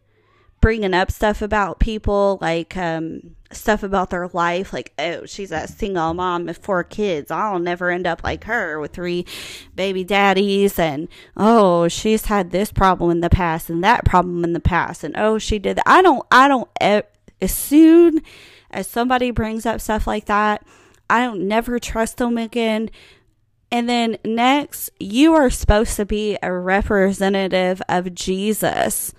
bringing 0.60 0.92
up 0.92 1.10
stuff 1.10 1.40
about 1.40 1.80
people, 1.80 2.38
like 2.40 2.76
um, 2.76 3.34
stuff 3.50 3.82
about 3.82 4.10
their 4.10 4.28
life, 4.28 4.72
like, 4.72 4.92
oh, 4.98 5.24
she's 5.26 5.52
a 5.52 5.66
single 5.66 6.14
mom 6.14 6.46
with 6.46 6.58
four 6.58 6.84
kids. 6.84 7.30
I'll 7.30 7.58
never 7.58 7.90
end 7.90 8.06
up 8.06 8.22
like 8.22 8.44
her 8.44 8.78
with 8.78 8.92
three 8.92 9.26
baby 9.74 10.04
daddies. 10.04 10.78
And, 10.78 11.08
oh, 11.36 11.88
she's 11.88 12.26
had 12.26 12.50
this 12.50 12.72
problem 12.72 13.10
in 13.10 13.20
the 13.20 13.30
past 13.30 13.70
and 13.70 13.82
that 13.84 14.04
problem 14.04 14.44
in 14.44 14.52
the 14.52 14.60
past. 14.60 15.02
And, 15.02 15.16
oh, 15.16 15.38
she 15.38 15.58
did 15.58 15.78
that. 15.78 15.88
I 15.88 16.02
don't, 16.02 16.26
I 16.30 16.48
don't, 16.48 16.68
as 16.80 17.54
soon 17.54 18.20
as 18.70 18.86
somebody 18.86 19.30
brings 19.30 19.66
up 19.66 19.80
stuff 19.80 20.06
like 20.06 20.26
that, 20.26 20.64
I 21.08 21.24
don't 21.24 21.46
never 21.46 21.78
trust 21.78 22.18
them 22.18 22.38
again. 22.38 22.90
And 23.72 23.88
then 23.88 24.18
next, 24.24 24.90
you 24.98 25.34
are 25.34 25.50
supposed 25.50 25.96
to 25.96 26.06
be 26.06 26.36
a 26.42 26.52
representative 26.52 27.82
of 27.88 28.14
Jesus. 28.14 29.12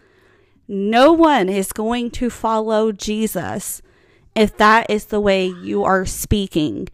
No 0.67 1.11
one 1.11 1.49
is 1.49 1.73
going 1.73 2.11
to 2.11 2.29
follow 2.29 2.91
Jesus 2.91 3.81
if 4.35 4.55
that 4.57 4.89
is 4.89 5.05
the 5.05 5.19
way 5.19 5.47
you 5.47 5.83
are 5.83 6.05
speaking. 6.05 6.87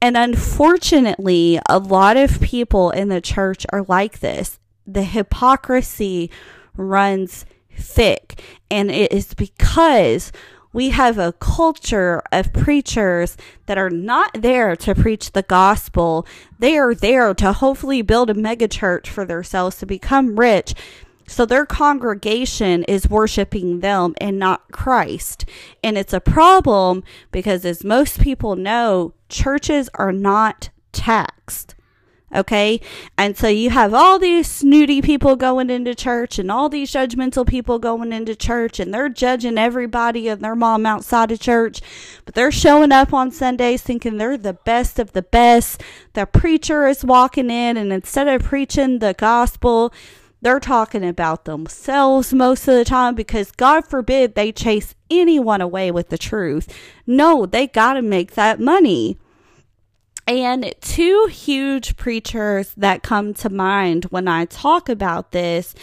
And 0.00 0.16
unfortunately, 0.16 1.58
a 1.68 1.78
lot 1.78 2.16
of 2.16 2.40
people 2.40 2.90
in 2.90 3.08
the 3.08 3.20
church 3.20 3.66
are 3.72 3.82
like 3.88 4.20
this. 4.20 4.58
The 4.86 5.02
hypocrisy 5.02 6.30
runs 6.76 7.46
thick, 7.76 8.40
and 8.70 8.90
it 8.90 9.12
is 9.12 9.34
because 9.34 10.30
we 10.74 10.90
have 10.90 11.18
a 11.18 11.32
culture 11.34 12.20
of 12.32 12.52
preachers 12.52 13.36
that 13.66 13.78
are 13.78 13.88
not 13.88 14.42
there 14.42 14.74
to 14.74 14.94
preach 14.94 15.30
the 15.30 15.42
gospel. 15.42 16.26
They 16.58 16.76
are 16.76 16.94
there 16.94 17.32
to 17.32 17.52
hopefully 17.52 18.02
build 18.02 18.28
a 18.28 18.34
megachurch 18.34 19.06
for 19.06 19.24
themselves 19.24 19.78
to 19.78 19.86
become 19.86 20.38
rich. 20.38 20.74
So 21.28 21.46
their 21.46 21.64
congregation 21.64 22.82
is 22.84 23.08
worshiping 23.08 23.80
them 23.80 24.14
and 24.20 24.38
not 24.38 24.72
Christ. 24.72 25.44
And 25.82 25.96
it's 25.96 26.12
a 26.12 26.20
problem 26.20 27.04
because, 27.30 27.64
as 27.64 27.84
most 27.84 28.20
people 28.20 28.56
know, 28.56 29.14
churches 29.28 29.88
are 29.94 30.12
not 30.12 30.70
taxed. 30.92 31.76
Okay. 32.34 32.80
And 33.16 33.36
so 33.36 33.46
you 33.46 33.70
have 33.70 33.94
all 33.94 34.18
these 34.18 34.50
snooty 34.50 35.00
people 35.00 35.36
going 35.36 35.70
into 35.70 35.94
church 35.94 36.38
and 36.38 36.50
all 36.50 36.68
these 36.68 36.90
judgmental 36.92 37.46
people 37.46 37.78
going 37.78 38.12
into 38.12 38.34
church 38.34 38.80
and 38.80 38.92
they're 38.92 39.08
judging 39.08 39.56
everybody 39.56 40.28
and 40.28 40.42
their 40.42 40.56
mom 40.56 40.84
outside 40.84 41.30
of 41.30 41.38
church, 41.38 41.80
but 42.24 42.34
they're 42.34 42.50
showing 42.50 42.90
up 42.90 43.12
on 43.12 43.30
Sundays 43.30 43.82
thinking 43.82 44.16
they're 44.16 44.36
the 44.36 44.54
best 44.54 44.98
of 44.98 45.12
the 45.12 45.22
best. 45.22 45.82
The 46.14 46.26
preacher 46.26 46.86
is 46.86 47.04
walking 47.04 47.50
in 47.50 47.76
and 47.76 47.92
instead 47.92 48.26
of 48.26 48.42
preaching 48.42 48.98
the 48.98 49.14
gospel, 49.14 49.92
they're 50.42 50.60
talking 50.60 51.06
about 51.06 51.46
themselves 51.46 52.34
most 52.34 52.68
of 52.68 52.74
the 52.74 52.84
time 52.84 53.14
because 53.14 53.50
God 53.50 53.86
forbid 53.86 54.34
they 54.34 54.52
chase 54.52 54.94
anyone 55.10 55.60
away 55.60 55.90
with 55.90 56.10
the 56.10 56.18
truth. 56.18 56.68
No, 57.06 57.46
they 57.46 57.66
got 57.66 57.94
to 57.94 58.02
make 58.02 58.32
that 58.32 58.60
money. 58.60 59.18
And 60.26 60.74
two 60.80 61.26
huge 61.30 61.96
preachers 61.96 62.72
that 62.76 63.02
come 63.02 63.34
to 63.34 63.50
mind 63.50 64.04
when 64.06 64.26
I 64.26 64.46
talk 64.46 64.88
about 64.88 65.32
this 65.32 65.74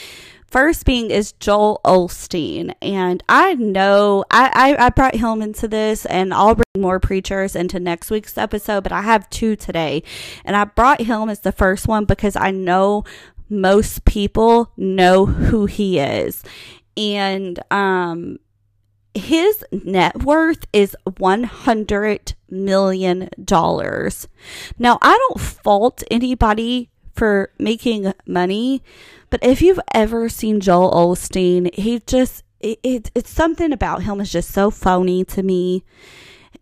First 0.51 0.85
being 0.85 1.11
is 1.11 1.31
Joel 1.31 1.79
Osteen. 1.85 2.75
And 2.81 3.23
I 3.29 3.53
know 3.53 4.25
I, 4.29 4.75
I, 4.77 4.87
I, 4.87 4.89
brought 4.89 5.15
him 5.15 5.41
into 5.41 5.65
this 5.65 6.05
and 6.05 6.33
I'll 6.33 6.55
bring 6.55 6.65
more 6.83 6.99
preachers 6.99 7.55
into 7.55 7.79
next 7.79 8.11
week's 8.11 8.37
episode, 8.37 8.83
but 8.83 8.91
I 8.91 9.01
have 9.01 9.29
two 9.29 9.55
today. 9.55 10.03
And 10.43 10.57
I 10.57 10.65
brought 10.65 10.99
him 10.99 11.29
as 11.29 11.39
the 11.39 11.53
first 11.53 11.87
one 11.87 12.03
because 12.03 12.35
I 12.35 12.51
know 12.51 13.05
most 13.47 14.03
people 14.03 14.73
know 14.75 15.25
who 15.25 15.67
he 15.67 15.99
is. 15.99 16.43
And 16.97 17.57
um 17.71 18.39
his 19.13 19.63
net 19.71 20.23
worth 20.23 20.65
is 20.71 20.95
$100 21.05 22.33
million. 22.49 23.29
Now, 24.79 24.97
I 25.01 25.17
don't 25.17 25.39
fault 25.39 26.03
anybody 26.09 26.89
for 27.13 27.51
making 27.59 28.13
money, 28.25 28.83
but 29.29 29.43
if 29.43 29.61
you've 29.61 29.79
ever 29.93 30.29
seen 30.29 30.59
Joel 30.59 30.91
Osteen, 30.91 31.73
he 31.73 31.99
just, 31.99 32.43
it, 32.59 32.79
it, 32.83 33.11
it's 33.13 33.29
something 33.29 33.71
about 33.73 34.03
him 34.03 34.21
is 34.21 34.31
just 34.31 34.51
so 34.51 34.71
phony 34.71 35.25
to 35.25 35.43
me. 35.43 35.83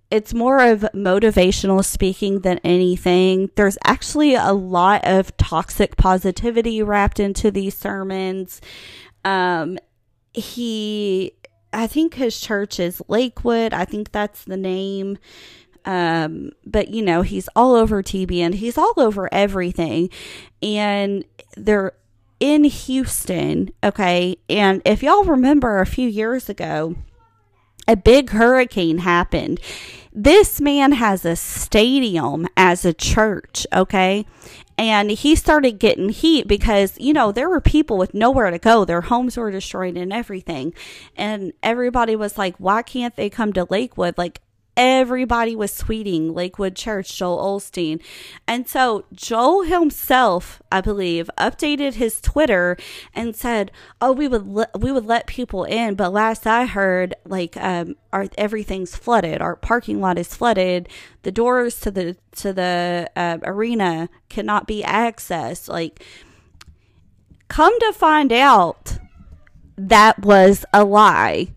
It's 0.10 0.34
more 0.34 0.66
of 0.66 0.88
motivational 0.96 1.86
speaking 1.86 2.40
than 2.40 2.58
anything. 2.64 3.52
There's 3.56 3.78
actually 3.84 4.34
a 4.34 4.54
lot 4.54 5.02
of 5.06 5.38
toxic 5.38 5.98
positivity 5.98 6.82
wrapped 6.82 7.20
into 7.20 7.52
these 7.52 7.78
sermons. 7.78 8.60
Um, 9.24 9.78
he 10.34 11.34
I 11.72 11.88
think 11.88 12.16
his 12.16 12.40
church 12.40 12.80
is 12.80 13.02
Lakewood. 13.08 13.74
I 13.74 13.86
think 13.86 14.12
that's 14.12 14.44
the 14.44 14.58
name. 14.58 15.18
Um, 15.86 16.52
but 16.66 16.90
you 16.90 17.02
know, 17.02 17.22
he's 17.22 17.50
all 17.56 17.76
over 17.76 18.04
TBN. 18.04 18.56
He's 18.56 18.78
all 18.78 18.94
over 18.98 19.30
everything. 19.34 20.10
And 20.62 21.24
they're 21.56 21.94
in 22.40 22.64
Houston, 22.64 23.70
okay? 23.84 24.38
And 24.50 24.82
if 24.86 25.04
y'all 25.04 25.24
remember 25.24 25.80
a 25.80 25.86
few 25.86 26.08
years 26.08 26.50
ago, 26.50 26.96
a 27.88 27.96
big 27.96 28.30
hurricane 28.30 29.00
happened. 29.00 29.60
This 30.22 30.60
man 30.60 30.92
has 30.92 31.24
a 31.24 31.38
stadium 31.38 32.46
as 32.58 32.84
a 32.84 32.94
church, 32.94 33.66
okay? 33.72 34.26
and 34.80 35.12
he 35.12 35.36
started 35.36 35.78
getting 35.78 36.08
heat 36.08 36.48
because 36.48 36.98
you 36.98 37.12
know 37.12 37.34
there 37.34 37.50
were 37.50 37.60
people 37.60 37.98
with 37.98 38.14
nowhere 38.14 38.50
to 38.50 38.58
go. 38.58 38.86
Their 38.86 39.02
homes 39.02 39.36
were 39.36 39.52
destroyed 39.52 39.98
and 39.98 40.14
everything. 40.14 40.74
And 41.18 41.52
everybody 41.62 42.16
was 42.16 42.38
like 42.38 42.56
why 42.58 42.82
can't 42.82 43.16
they 43.18 43.30
come 43.30 43.52
to 43.54 43.68
lakewood? 43.70 44.18
Like 44.18 44.40
everybody 44.80 45.58
was 45.58 45.78
tweeting 45.78 46.34
Lakewood 46.34 46.74
Church, 46.74 47.18
Joel 47.18 47.60
Osteen. 47.60 48.02
And 48.48 48.66
so 48.66 49.04
Joel 49.12 49.64
himself, 49.64 50.62
I 50.72 50.80
believe, 50.80 51.30
updated 51.38 51.96
his 51.96 52.22
Twitter 52.22 52.78
and 53.14 53.36
said, 53.36 53.72
"Oh, 54.00 54.14
we 54.14 54.30
would 54.30 54.48
le- 54.48 54.70
we 54.80 54.94
would 54.94 55.06
let 55.06 55.28
people 55.28 55.66
in, 55.66 55.96
but 55.96 56.14
last 56.14 56.48
I 56.48 56.66
heard, 56.66 57.14
like 57.26 57.58
um 57.58 57.98
our 58.14 58.28
everything's 58.38 58.96
flooded. 58.96 59.42
Our 59.42 59.58
parking 59.58 60.00
lot 60.00 60.18
is 60.18 60.34
flooded. 60.34 60.88
The 61.24 61.32
doors 61.32 61.82
to 61.82 61.92
the 61.92 62.16
to 62.38 62.54
the 62.54 63.12
uh, 63.18 63.40
arena 63.44 64.10
cannot 64.30 64.66
be 64.66 64.82
accessed." 64.84 65.68
Like 65.68 66.02
come 67.50 67.78
to 67.80 67.92
find 67.92 68.32
out 68.32 68.98
that 69.78 70.20
was 70.20 70.64
a 70.72 70.86
lie 70.86 71.50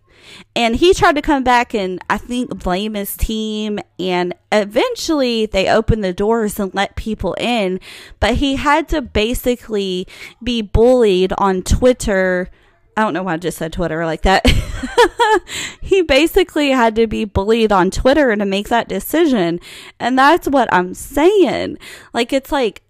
and 0.55 0.75
he 0.75 0.93
tried 0.93 1.15
to 1.15 1.21
come 1.21 1.43
back 1.43 1.73
and 1.73 1.99
I 2.09 2.17
think 2.17 2.63
blame 2.63 2.93
his 2.93 3.15
team. 3.17 3.79
And 3.99 4.33
eventually 4.51 5.45
they 5.45 5.69
opened 5.69 6.03
the 6.03 6.13
doors 6.13 6.59
and 6.59 6.73
let 6.73 6.95
people 6.95 7.35
in. 7.39 7.79
But 8.19 8.35
he 8.35 8.55
had 8.55 8.87
to 8.89 9.01
basically 9.01 10.07
be 10.43 10.61
bullied 10.61 11.33
on 11.37 11.63
Twitter. 11.63 12.49
I 12.95 13.01
don't 13.01 13.13
know 13.13 13.23
why 13.23 13.33
I 13.33 13.37
just 13.37 13.57
said 13.57 13.73
Twitter 13.73 14.05
like 14.05 14.21
that. 14.21 14.45
he 15.81 16.01
basically 16.03 16.69
had 16.69 16.95
to 16.95 17.07
be 17.07 17.25
bullied 17.25 17.71
on 17.71 17.89
Twitter 17.89 18.35
to 18.35 18.45
make 18.45 18.69
that 18.69 18.87
decision. 18.87 19.59
And 19.99 20.17
that's 20.17 20.47
what 20.47 20.71
I'm 20.71 20.93
saying. 20.93 21.77
Like, 22.13 22.31
it's 22.31 22.51
like 22.51 22.83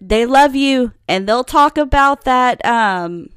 they 0.00 0.26
love 0.26 0.54
you 0.54 0.92
and 1.08 1.28
they'll 1.28 1.44
talk 1.44 1.78
about 1.78 2.24
that, 2.24 2.64
um, 2.64 3.30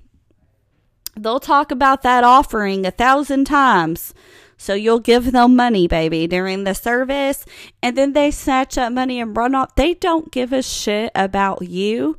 they'll 1.23 1.39
talk 1.39 1.71
about 1.71 2.01
that 2.03 2.23
offering 2.23 2.85
a 2.85 2.91
thousand 2.91 3.45
times. 3.45 4.13
So 4.57 4.73
you'll 4.73 4.99
give 4.99 5.31
them 5.31 5.55
money, 5.55 5.87
baby, 5.87 6.25
during 6.25 6.63
the 6.63 6.73
service, 6.73 7.45
and 7.81 7.95
then 7.95 8.13
they 8.13 8.31
snatch 8.31 8.75
that 8.75 8.91
money 8.91 9.19
and 9.19 9.37
run 9.37 9.53
off. 9.53 9.75
They 9.75 9.93
don't 9.93 10.31
give 10.31 10.51
a 10.51 10.63
shit 10.63 11.11
about 11.13 11.61
you. 11.61 12.17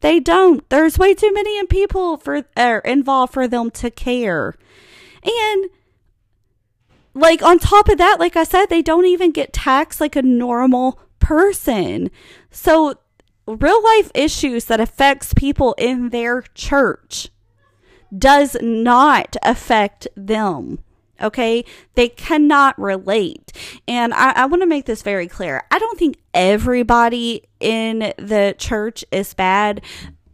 They 0.00 0.20
don't. 0.20 0.68
There's 0.68 0.98
way 0.98 1.14
too 1.14 1.32
many 1.32 1.64
people 1.66 2.16
for 2.16 2.44
er, 2.58 2.78
involved 2.84 3.32
for 3.32 3.48
them 3.48 3.70
to 3.72 3.90
care. 3.90 4.54
And 5.24 5.70
like 7.14 7.42
on 7.42 7.58
top 7.58 7.88
of 7.88 7.98
that, 7.98 8.20
like 8.20 8.36
I 8.36 8.44
said, 8.44 8.66
they 8.66 8.82
don't 8.82 9.06
even 9.06 9.32
get 9.32 9.52
taxed 9.52 10.00
like 10.00 10.16
a 10.16 10.22
normal 10.22 11.00
person. 11.18 12.10
So 12.50 12.94
real 13.46 13.82
life 13.82 14.10
issues 14.14 14.66
that 14.66 14.80
affects 14.80 15.34
people 15.34 15.74
in 15.78 16.10
their 16.10 16.42
church 16.54 17.28
does 18.16 18.56
not 18.60 19.36
affect 19.42 20.08
them. 20.16 20.78
Okay. 21.20 21.64
They 21.94 22.08
cannot 22.08 22.78
relate. 22.80 23.52
And 23.86 24.12
I, 24.12 24.32
I 24.32 24.46
want 24.46 24.62
to 24.62 24.66
make 24.66 24.86
this 24.86 25.02
very 25.02 25.28
clear. 25.28 25.62
I 25.70 25.78
don't 25.78 25.98
think 25.98 26.18
everybody 26.34 27.44
in 27.60 28.12
the 28.18 28.54
church 28.58 29.04
is 29.12 29.32
bad, 29.34 29.82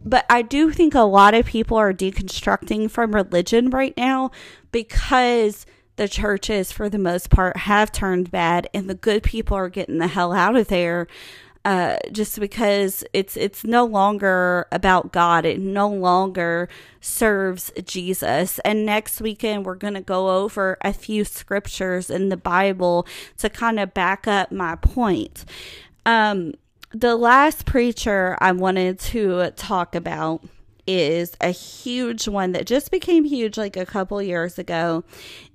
but 0.03 0.25
I 0.29 0.41
do 0.41 0.71
think 0.71 0.95
a 0.95 1.01
lot 1.01 1.33
of 1.35 1.45
people 1.45 1.77
are 1.77 1.93
deconstructing 1.93 2.89
from 2.89 3.13
religion 3.13 3.69
right 3.69 3.95
now 3.95 4.31
because 4.71 5.65
the 5.97 6.07
churches, 6.07 6.71
for 6.71 6.87
the 6.89 6.97
most 6.97 7.29
part, 7.29 7.57
have 7.57 7.91
turned 7.91 8.31
bad, 8.31 8.69
and 8.73 8.89
the 8.89 8.95
good 8.95 9.21
people 9.21 9.57
are 9.57 9.67
getting 9.67 9.97
the 9.97 10.07
hell 10.07 10.31
out 10.31 10.55
of 10.55 10.69
there. 10.69 11.07
Uh, 11.65 11.97
just 12.13 12.39
because 12.39 13.03
it's 13.11 13.35
it's 13.35 13.65
no 13.65 13.83
longer 13.85 14.65
about 14.71 15.11
God, 15.11 15.45
it 15.45 15.59
no 15.59 15.89
longer 15.89 16.69
serves 17.01 17.69
Jesus. 17.83 18.59
And 18.59 18.85
next 18.85 19.19
weekend 19.19 19.65
we're 19.65 19.75
going 19.75 19.93
to 19.93 20.01
go 20.01 20.41
over 20.41 20.77
a 20.81 20.93
few 20.93 21.25
scriptures 21.25 22.09
in 22.09 22.29
the 22.29 22.37
Bible 22.37 23.05
to 23.39 23.49
kind 23.49 23.77
of 23.79 23.93
back 23.93 24.25
up 24.25 24.51
my 24.53 24.75
point. 24.77 25.43
Um, 26.05 26.53
the 26.91 27.15
last 27.15 27.65
preacher 27.65 28.37
I 28.39 28.53
wanted 28.53 28.97
to 28.99 29.51
talk 29.51 29.95
about 29.95 30.41
is 30.89 31.37
a 31.39 31.51
huge 31.51 32.27
one 32.27 32.51
that 32.53 32.65
just 32.65 32.89
became 32.89 33.23
huge 33.23 33.59
like 33.59 33.77
a 33.77 33.85
couple 33.85 34.19
years 34.23 34.57
ago. 34.57 35.03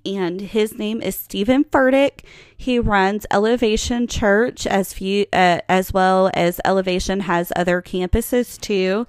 And 0.07 0.41
his 0.41 0.79
name 0.79 1.03
is 1.03 1.17
Steven 1.17 1.65
Furtick. 1.65 2.21
He 2.57 2.79
runs 2.79 3.27
Elevation 3.33 4.07
Church 4.07 4.65
as 4.65 4.93
few 4.93 5.27
uh, 5.33 5.59
as 5.69 5.93
well 5.93 6.31
as 6.35 6.61
Elevation 6.65 7.21
has 7.21 7.53
other 7.57 7.83
campuses 7.83 8.61
too. 8.61 9.09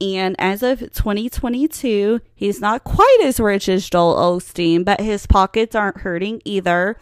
And 0.00 0.36
as 0.38 0.62
of 0.62 0.78
2022, 0.78 2.20
he's 2.34 2.60
not 2.60 2.84
quite 2.84 3.18
as 3.24 3.40
rich 3.40 3.68
as 3.68 3.90
Joel 3.90 4.14
Osteen, 4.14 4.84
but 4.84 5.00
his 5.00 5.26
pockets 5.26 5.74
aren't 5.74 6.02
hurting 6.02 6.42
either. 6.44 6.96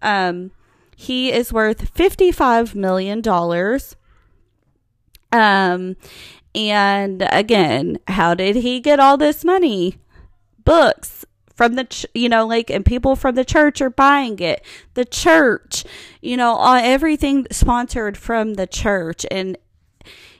Um, 0.00 0.52
he 0.94 1.32
is 1.32 1.52
worth 1.52 1.92
$55 1.92 2.76
million. 2.76 3.20
Um, 5.32 5.96
and 6.56 7.28
again, 7.30 7.98
how 8.08 8.34
did 8.34 8.56
he 8.56 8.80
get 8.80 8.98
all 8.98 9.18
this 9.18 9.44
money? 9.44 9.98
Books 10.64 11.26
from 11.54 11.74
the, 11.74 11.84
ch- 11.84 12.06
you 12.14 12.28
know, 12.28 12.46
like, 12.46 12.70
and 12.70 12.84
people 12.84 13.14
from 13.14 13.34
the 13.34 13.44
church 13.44 13.80
are 13.80 13.90
buying 13.90 14.38
it. 14.40 14.64
The 14.94 15.04
church, 15.04 15.84
you 16.22 16.36
know, 16.36 16.54
all, 16.54 16.74
everything 16.74 17.46
sponsored 17.50 18.16
from 18.16 18.54
the 18.54 18.66
church. 18.66 19.26
And 19.30 19.58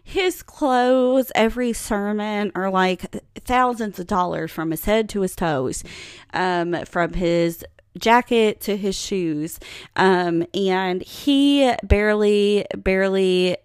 his 0.03 0.43
clothes, 0.43 1.31
every 1.35 1.73
sermon 1.73 2.51
are 2.55 2.71
like 2.71 3.23
thousands 3.35 3.99
of 3.99 4.07
dollars 4.07 4.51
from 4.51 4.71
his 4.71 4.85
head 4.85 5.09
to 5.11 5.21
his 5.21 5.37
toes, 5.37 5.85
um, 6.33 6.85
from 6.87 7.13
his 7.13 7.65
jacket 7.99 8.61
to 8.63 8.77
his 8.77 8.95
shoes. 8.95 9.59
Um, 9.97 10.47
and 10.55 11.03
he 11.03 11.75
barely, 11.83 12.67
barely 12.75 13.57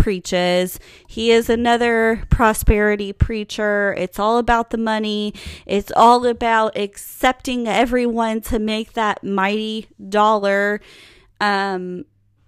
preaches. 0.00 0.80
He 1.06 1.30
is 1.30 1.50
another 1.50 2.24
prosperity 2.30 3.12
preacher. 3.12 3.94
It's 3.98 4.18
all 4.18 4.38
about 4.38 4.70
the 4.70 4.78
money. 4.78 5.34
It's 5.66 5.92
all 5.94 6.26
about 6.26 6.76
accepting 6.76 7.68
everyone 7.68 8.40
to 8.42 8.58
make 8.58 8.94
that 8.94 9.22
mighty 9.22 9.88
dollar. 10.08 10.80
Um, 11.40 12.04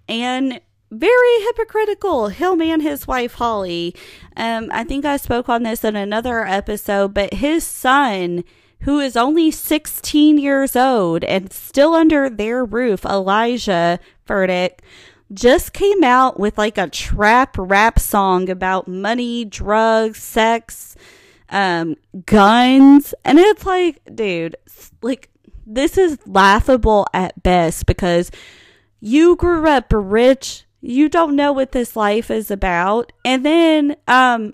and 0.09 0.59
very 0.91 1.41
hypocritical. 1.45 2.29
Him 2.29 2.61
and 2.61 2.81
his 2.81 3.07
wife 3.07 3.35
Holly. 3.35 3.95
Um, 4.35 4.69
I 4.71 4.83
think 4.83 5.05
I 5.05 5.17
spoke 5.17 5.49
on 5.49 5.63
this 5.63 5.83
in 5.83 5.95
another 5.95 6.45
episode, 6.45 7.13
but 7.13 7.35
his 7.35 7.63
son, 7.63 8.43
who 8.81 8.99
is 8.99 9.15
only 9.15 9.51
16 9.51 10.37
years 10.37 10.75
old 10.75 11.23
and 11.23 11.51
still 11.51 11.93
under 11.93 12.29
their 12.29 12.65
roof, 12.65 13.05
Elijah 13.05 13.99
Furtick, 14.27 14.79
just 15.33 15.73
came 15.73 16.03
out 16.03 16.39
with 16.39 16.57
like 16.57 16.77
a 16.77 16.89
trap 16.89 17.55
rap 17.57 17.99
song 17.99 18.49
about 18.49 18.87
money, 18.87 19.45
drugs, 19.45 20.21
sex, 20.21 20.95
um, 21.49 21.95
guns. 22.25 23.13
And 23.23 23.39
it's 23.39 23.65
like, 23.65 24.01
dude, 24.13 24.55
like, 25.01 25.29
this 25.65 25.97
is 25.97 26.17
laughable 26.25 27.07
at 27.13 27.41
best 27.41 27.85
because 27.85 28.31
you 28.99 29.35
grew 29.35 29.67
up 29.67 29.91
rich. 29.91 30.65
You 30.81 31.07
don't 31.07 31.35
know 31.35 31.53
what 31.53 31.71
this 31.71 31.95
life 31.95 32.29
is 32.29 32.51
about. 32.51 33.13
And 33.23 33.45
then, 33.45 33.95
um, 34.07 34.53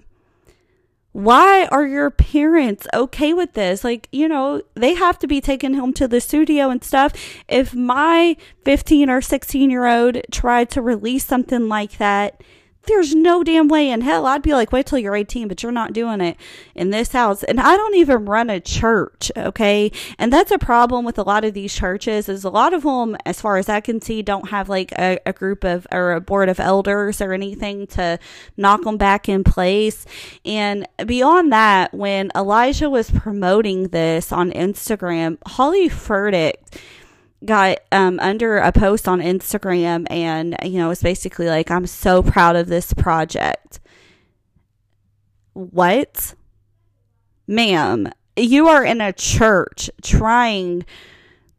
why 1.12 1.66
are 1.66 1.86
your 1.86 2.12
parents 2.12 2.88
okay 2.94 3.34
with 3.34 3.54
this? 3.54 3.84
Like, 3.84 4.08
you 4.12 4.28
know, 4.28 4.62
they 4.76 4.94
have 4.94 5.18
to 5.20 5.28
be 5.28 5.42
taken 5.42 5.74
home 5.74 5.94
to 5.94 6.08
the 6.08 6.22
studio 6.22 6.70
and 6.70 6.84
stuff. 6.84 7.14
If 7.48 7.74
my 7.74 8.38
15 8.64 9.10
or 9.10 9.22
16 9.22 9.70
year 9.70 9.88
old 9.88 10.22
tried 10.32 10.70
to 10.72 10.82
release 10.82 11.26
something 11.26 11.68
like 11.68 11.98
that, 11.98 12.42
there's 12.90 13.16
no 13.16 13.44
damn 13.44 13.68
way 13.68 13.90
in 13.90 14.02
hell. 14.02 14.26
I'd 14.26 14.42
be 14.42 14.54
like, 14.54 14.72
wait 14.72 14.88
till 14.88 15.00
you're 15.00 15.16
18, 15.16 15.48
but 15.48 15.64
you're 15.64 15.72
not 15.72 15.94
doing 15.94 16.20
it 16.20 16.38
in 16.76 16.90
this 16.90 17.12
house. 17.12 17.44
And 17.44 17.60
I 17.60 17.78
don't 17.78 17.96
even 17.96 18.26
run 18.26 18.50
a 18.50 18.60
church, 18.60 19.32
okay? 19.38 19.92
And 20.18 20.34
that's 20.34 20.52
a 20.52 20.58
problem 20.58 21.06
with 21.06 21.18
a 21.18 21.24
lot 21.24 21.46
of 21.46 21.54
these 21.54 21.74
churches 21.74 22.28
is 22.28 22.44
a 22.44 22.50
lot 22.50 22.74
of 22.74 22.84
them, 22.84 23.16
as 23.26 23.40
far 23.40 23.58
as 23.58 23.70
I 23.70 23.80
can 23.80 24.02
see, 24.02 24.22
don't 24.22 24.50
have 24.50 24.68
like 24.68 24.92
a, 24.94 25.20
a 25.26 25.32
group 25.32 25.64
of 25.64 25.88
or 25.92 26.14
a 26.14 26.22
board 26.22 26.50
of 26.50 26.60
elders 26.60 27.22
or 27.22 27.32
anything 27.32 27.88
to 27.88 28.20
knock 28.58 28.84
them 28.84 28.98
back 28.98 29.30
in 29.30 29.44
place. 29.44 30.06
And 30.44 30.88
beyond 31.06 31.54
that, 31.54 31.94
when 31.94 32.32
Elijah 32.36 32.90
was 32.90 33.12
promoting 33.12 33.90
this 33.90 34.32
on 34.32 34.52
Instagram, 34.52 35.38
Holly 35.46 35.90
Furtick 35.90 36.56
got 37.46 37.80
um, 37.92 38.20
under 38.20 38.58
a 38.58 38.72
post 38.72 39.08
on 39.08 39.22
Instagram 39.22 40.06
and, 40.10 40.56
you 40.64 40.78
know, 40.78 40.90
it's 40.90 41.04
basically 41.04 41.48
like, 41.48 41.72
I'm 41.72 41.88
so 41.88 42.22
proud 42.22 42.56
of 42.56 42.68
this 42.68 42.94
project. 42.94 43.80
What? 45.54 46.36
Ma'am, 47.48 48.12
you 48.36 48.68
are 48.68 48.84
in 48.84 49.02
a 49.02 49.14
church 49.14 49.90
trying 50.02 50.86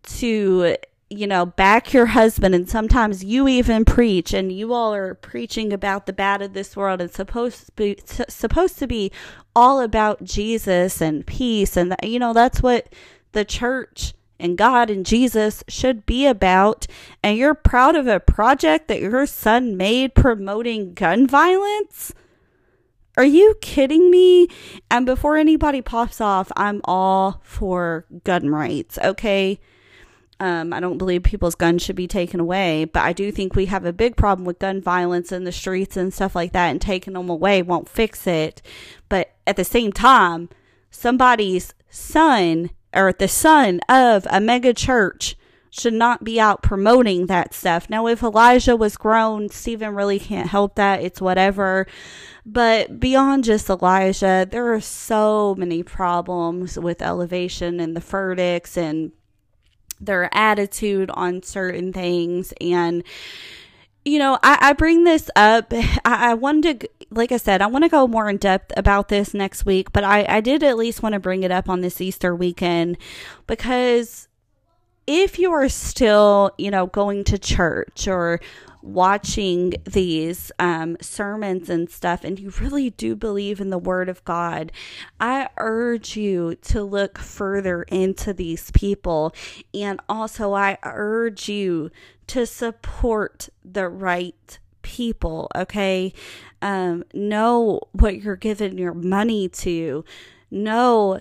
to, 0.02 0.76
you 1.10 1.26
know, 1.26 1.44
back 1.44 1.92
your 1.92 2.06
husband, 2.06 2.54
and 2.54 2.68
sometimes 2.68 3.24
you 3.24 3.48
even 3.48 3.84
preach, 3.84 4.32
and 4.32 4.52
you 4.52 4.72
all 4.72 4.94
are 4.94 5.14
preaching 5.14 5.72
about 5.72 6.06
the 6.06 6.12
bad 6.12 6.40
of 6.40 6.52
this 6.52 6.76
world. 6.76 7.00
It's 7.00 7.16
supposed 7.16 7.66
to 7.66 7.72
be 7.72 7.98
supposed 8.06 8.78
to 8.78 8.86
be 8.86 9.10
all 9.56 9.80
about 9.80 10.22
Jesus 10.22 11.00
and 11.00 11.26
peace, 11.26 11.76
and 11.76 11.96
you 12.02 12.18
know 12.18 12.32
that's 12.32 12.62
what 12.62 12.88
the 13.32 13.44
church 13.44 14.14
and 14.40 14.58
God 14.58 14.90
and 14.90 15.06
Jesus 15.06 15.62
should 15.68 16.06
be 16.06 16.26
about, 16.26 16.86
and 17.22 17.36
you're 17.36 17.54
proud 17.54 17.94
of 17.94 18.06
a 18.06 18.18
project 18.18 18.88
that 18.88 19.00
your 19.00 19.26
son 19.26 19.76
made 19.76 20.14
promoting 20.14 20.94
gun 20.94 21.26
violence? 21.26 22.12
Are 23.16 23.24
you 23.24 23.56
kidding 23.60 24.10
me? 24.10 24.48
And 24.90 25.04
before 25.04 25.36
anybody 25.36 25.82
pops 25.82 26.20
off, 26.20 26.50
I'm 26.56 26.80
all 26.84 27.40
for 27.44 28.06
gun 28.24 28.48
rights, 28.48 28.98
okay? 29.04 29.60
Um, 30.38 30.72
I 30.72 30.80
don't 30.80 30.96
believe 30.96 31.22
people's 31.22 31.54
guns 31.54 31.82
should 31.82 31.96
be 31.96 32.06
taken 32.06 32.40
away, 32.40 32.86
but 32.86 33.02
I 33.02 33.12
do 33.12 33.30
think 33.30 33.54
we 33.54 33.66
have 33.66 33.84
a 33.84 33.92
big 33.92 34.16
problem 34.16 34.46
with 34.46 34.58
gun 34.58 34.80
violence 34.80 35.32
in 35.32 35.44
the 35.44 35.52
streets 35.52 35.98
and 35.98 36.14
stuff 36.14 36.34
like 36.34 36.52
that, 36.52 36.70
and 36.70 36.80
taking 36.80 37.12
them 37.12 37.28
away 37.28 37.60
won't 37.60 37.90
fix 37.90 38.26
it. 38.26 38.62
But 39.10 39.34
at 39.46 39.56
the 39.56 39.64
same 39.64 39.92
time, 39.92 40.48
somebody's 40.90 41.74
son 41.90 42.70
or 42.94 43.12
the 43.12 43.28
son 43.28 43.80
of 43.88 44.26
a 44.30 44.40
mega 44.40 44.74
church 44.74 45.36
should 45.70 45.94
not 45.94 46.24
be 46.24 46.40
out 46.40 46.62
promoting 46.62 47.26
that 47.26 47.54
stuff. 47.54 47.88
Now, 47.88 48.08
if 48.08 48.22
Elijah 48.22 48.76
was 48.76 48.96
grown, 48.96 49.48
Steven 49.48 49.94
really 49.94 50.18
can't 50.18 50.48
help 50.48 50.74
that. 50.74 51.00
It's 51.00 51.20
whatever. 51.20 51.86
But 52.44 52.98
beyond 52.98 53.44
just 53.44 53.70
Elijah, 53.70 54.46
there 54.50 54.72
are 54.72 54.80
so 54.80 55.54
many 55.56 55.84
problems 55.84 56.76
with 56.76 57.00
elevation 57.00 57.78
and 57.78 57.96
the 57.96 58.00
Furticks 58.00 58.76
and 58.76 59.12
their 60.00 60.28
attitude 60.34 61.10
on 61.12 61.42
certain 61.44 61.92
things. 61.92 62.52
And, 62.60 63.04
you 64.04 64.18
know, 64.18 64.38
I, 64.42 64.58
I 64.60 64.72
bring 64.72 65.04
this 65.04 65.30
up. 65.36 65.72
I, 65.72 65.90
I 66.04 66.34
wanted 66.34 66.80
to, 66.80 66.88
like 67.10 67.32
I 67.32 67.36
said, 67.36 67.62
I 67.62 67.66
want 67.66 67.84
to 67.84 67.88
go 67.88 68.06
more 68.06 68.28
in 68.28 68.36
depth 68.36 68.72
about 68.76 69.08
this 69.08 69.34
next 69.34 69.66
week, 69.66 69.92
but 69.92 70.04
I, 70.04 70.24
I 70.28 70.40
did 70.40 70.62
at 70.62 70.76
least 70.76 71.02
want 71.02 71.14
to 71.14 71.20
bring 71.20 71.42
it 71.42 71.50
up 71.50 71.68
on 71.68 71.80
this 71.80 72.00
Easter 72.00 72.34
weekend 72.34 72.98
because 73.46 74.28
if 75.06 75.38
you 75.38 75.52
are 75.52 75.68
still, 75.68 76.52
you 76.56 76.70
know, 76.70 76.86
going 76.86 77.24
to 77.24 77.38
church 77.38 78.06
or 78.06 78.40
watching 78.82 79.74
these 79.84 80.52
um, 80.58 80.96
sermons 81.00 81.68
and 81.68 81.90
stuff, 81.90 82.24
and 82.24 82.38
you 82.38 82.50
really 82.60 82.90
do 82.90 83.14
believe 83.16 83.60
in 83.60 83.70
the 83.70 83.78
Word 83.78 84.08
of 84.08 84.24
God, 84.24 84.72
I 85.18 85.48
urge 85.56 86.16
you 86.16 86.56
to 86.62 86.82
look 86.82 87.18
further 87.18 87.82
into 87.84 88.32
these 88.32 88.70
people. 88.70 89.34
And 89.74 90.00
also, 90.08 90.54
I 90.54 90.78
urge 90.82 91.48
you 91.48 91.90
to 92.28 92.46
support 92.46 93.48
the 93.64 93.88
right 93.88 94.58
people, 94.82 95.50
okay? 95.54 96.12
Um, 96.62 97.04
know 97.12 97.80
what 97.92 98.20
you're 98.22 98.36
giving 98.36 98.78
your 98.78 98.94
money 98.94 99.48
to. 99.48 100.04
Know 100.50 101.20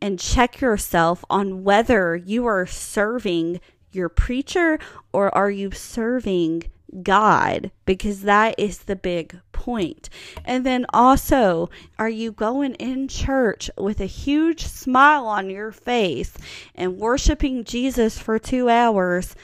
and 0.00 0.18
check 0.18 0.60
yourself 0.60 1.24
on 1.30 1.64
whether 1.64 2.14
you 2.14 2.44
are 2.46 2.66
serving 2.66 3.60
your 3.90 4.08
preacher 4.08 4.78
or 5.12 5.34
are 5.34 5.50
you 5.50 5.70
serving 5.70 6.64
God 7.02 7.70
because 7.84 8.22
that 8.22 8.54
is 8.58 8.78
the 8.80 8.96
big 8.96 9.40
point. 9.52 10.08
And 10.44 10.64
then 10.64 10.86
also, 10.92 11.70
are 11.98 12.08
you 12.08 12.32
going 12.32 12.74
in 12.74 13.08
church 13.08 13.70
with 13.76 14.00
a 14.00 14.06
huge 14.06 14.66
smile 14.66 15.26
on 15.26 15.50
your 15.50 15.72
face 15.72 16.34
and 16.74 16.98
worshiping 16.98 17.64
Jesus 17.64 18.18
for 18.18 18.38
two 18.38 18.68
hours? 18.68 19.34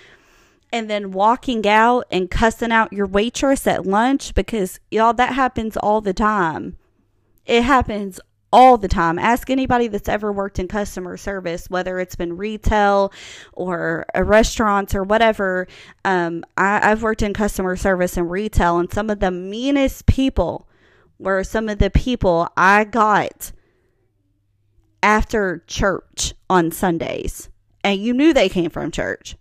and 0.73 0.89
then 0.89 1.11
walking 1.11 1.67
out 1.67 2.05
and 2.13 2.31
cussing 2.31 2.71
out 2.71 2.93
your 2.93 3.07
waitress 3.07 3.67
at 3.67 3.85
lunch 3.85 4.33
because 4.35 4.79
y'all 4.89 5.13
that 5.13 5.33
happens 5.33 5.77
all 5.77 6.01
the 6.01 6.15
time. 6.15 6.77
It 7.45 7.65
happens 7.65 8.21
all 8.53 8.77
the 8.77 8.89
time. 8.89 9.19
Ask 9.19 9.51
anybody 9.51 9.89
that's 9.89 10.09
ever 10.09 10.33
worked 10.33 10.59
in 10.59 10.69
customer 10.69 11.17
service, 11.17 11.69
whether 11.69 11.99
it's 11.99 12.17
been 12.17 12.37
retail 12.37 13.13
or 13.53 14.07
a 14.15 14.25
restaurant 14.25 14.95
or 14.95 15.03
whatever. 15.03 15.67
Um, 16.05 16.45
I, 16.57 16.91
I've 16.91 17.03
worked 17.03 17.23
in 17.23 17.33
customer 17.33 17.77
service 17.77 18.17
and 18.17 18.31
retail, 18.31 18.79
and 18.79 18.93
some 18.93 19.11
of 19.11 19.21
the 19.21 19.31
meanest 19.31 20.07
people 20.07 20.69
were 21.19 21.45
some 21.45 21.69
of 21.69 21.79
the 21.79 21.91
people 21.91 22.49
I 22.57 22.85
got 22.85 23.53
after 25.03 25.63
church 25.67 26.35
on 26.49 26.73
Sundays. 26.73 27.49
And 27.83 28.01
you 28.01 28.13
knew 28.13 28.33
they 28.33 28.49
came 28.49 28.71
from 28.71 28.91
church. 28.91 29.37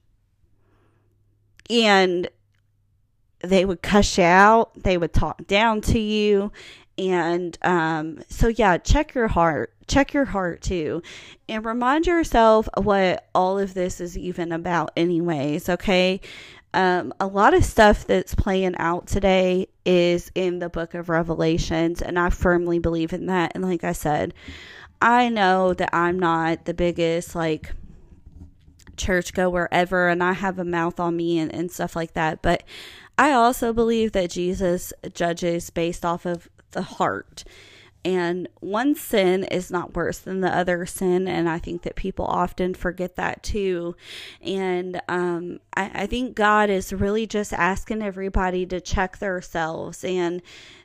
And 1.70 2.30
they 3.42 3.64
would 3.64 3.82
cuss 3.82 4.18
you 4.18 4.24
out, 4.24 4.72
they 4.84 4.98
would 4.98 5.14
talk 5.14 5.48
down 5.48 5.82
to 5.82 6.00
you, 6.00 6.52
and 7.00 7.58
um, 7.62 8.20
so, 8.28 8.50
yeah, 8.50 8.78
check 8.78 9.16
your 9.16 9.30
heart. 9.30 9.74
Check 9.88 10.14
your 10.14 10.26
heart 10.26 10.62
too. 10.62 11.02
And 11.48 11.66
remind 11.66 12.06
yourself 12.06 12.68
what 12.76 13.28
all 13.34 13.58
of 13.58 13.74
this 13.74 14.02
is 14.02 14.18
even 14.18 14.52
about, 14.52 14.92
anyways. 14.98 15.70
Okay. 15.70 16.20
Um, 16.74 17.14
a 17.20 17.26
lot 17.26 17.56
of 17.56 17.64
stuff 17.64 18.06
that's 18.06 18.36
playing 18.36 18.76
out 18.78 19.08
today 19.08 19.70
is 19.86 20.30
in 20.36 20.60
the 20.60 20.70
book 20.70 20.94
of 20.94 21.10
Revelations, 21.10 22.02
and 22.02 22.20
I 22.20 22.30
firmly 22.30 22.78
believe 22.78 23.14
in 23.14 23.26
that. 23.28 23.54
And 23.56 23.64
like 23.64 23.84
I 23.84 23.94
said, 23.94 24.36
I 25.02 25.30
know 25.30 25.74
that 25.74 25.90
I'm 25.94 26.20
not 26.20 26.66
the 26.66 26.74
biggest, 26.76 27.34
like, 27.34 27.72
church 28.98 29.34
goer 29.34 29.70
ever, 29.72 30.10
and 30.10 30.22
I 30.22 30.34
have 30.34 30.60
a 30.60 30.66
mouth 30.66 31.00
on 31.00 31.16
me 31.16 31.40
and, 31.40 31.52
and 31.56 31.72
stuff 31.72 31.96
like 31.96 32.14
that. 32.14 32.42
But 32.42 32.64
I 33.18 33.32
also 33.32 33.74
believe 33.74 34.12
that 34.12 34.30
Jesus 34.30 34.94
judges 35.14 35.70
based 35.72 36.06
off 36.06 36.26
of 36.26 36.50
the 36.72 36.82
heart. 36.82 37.44
And 38.06 38.48
one 38.62 38.96
sin 38.96 39.44
is 39.44 39.70
not 39.70 39.94
worse 39.94 40.20
than 40.20 40.40
the 40.40 40.56
other 40.56 40.86
sin. 40.86 41.28
And 41.28 41.50
I 41.50 41.60
think 41.60 41.82
that 41.82 41.96
people 41.96 42.26
often 42.26 42.74
forget 42.74 43.18
that 43.18 43.44
too. 43.44 43.96
And 44.42 45.02
um, 45.10 45.60
I, 45.76 45.92
I 45.94 46.08
think 46.08 46.36
God 46.36 46.70
is 46.70 46.94
really 46.94 47.28
just 47.28 47.52
asking 47.52 48.02
everybody 48.02 48.66
to 48.68 48.80
check 48.80 49.18
themselves 49.18 50.04
and 50.06 50.42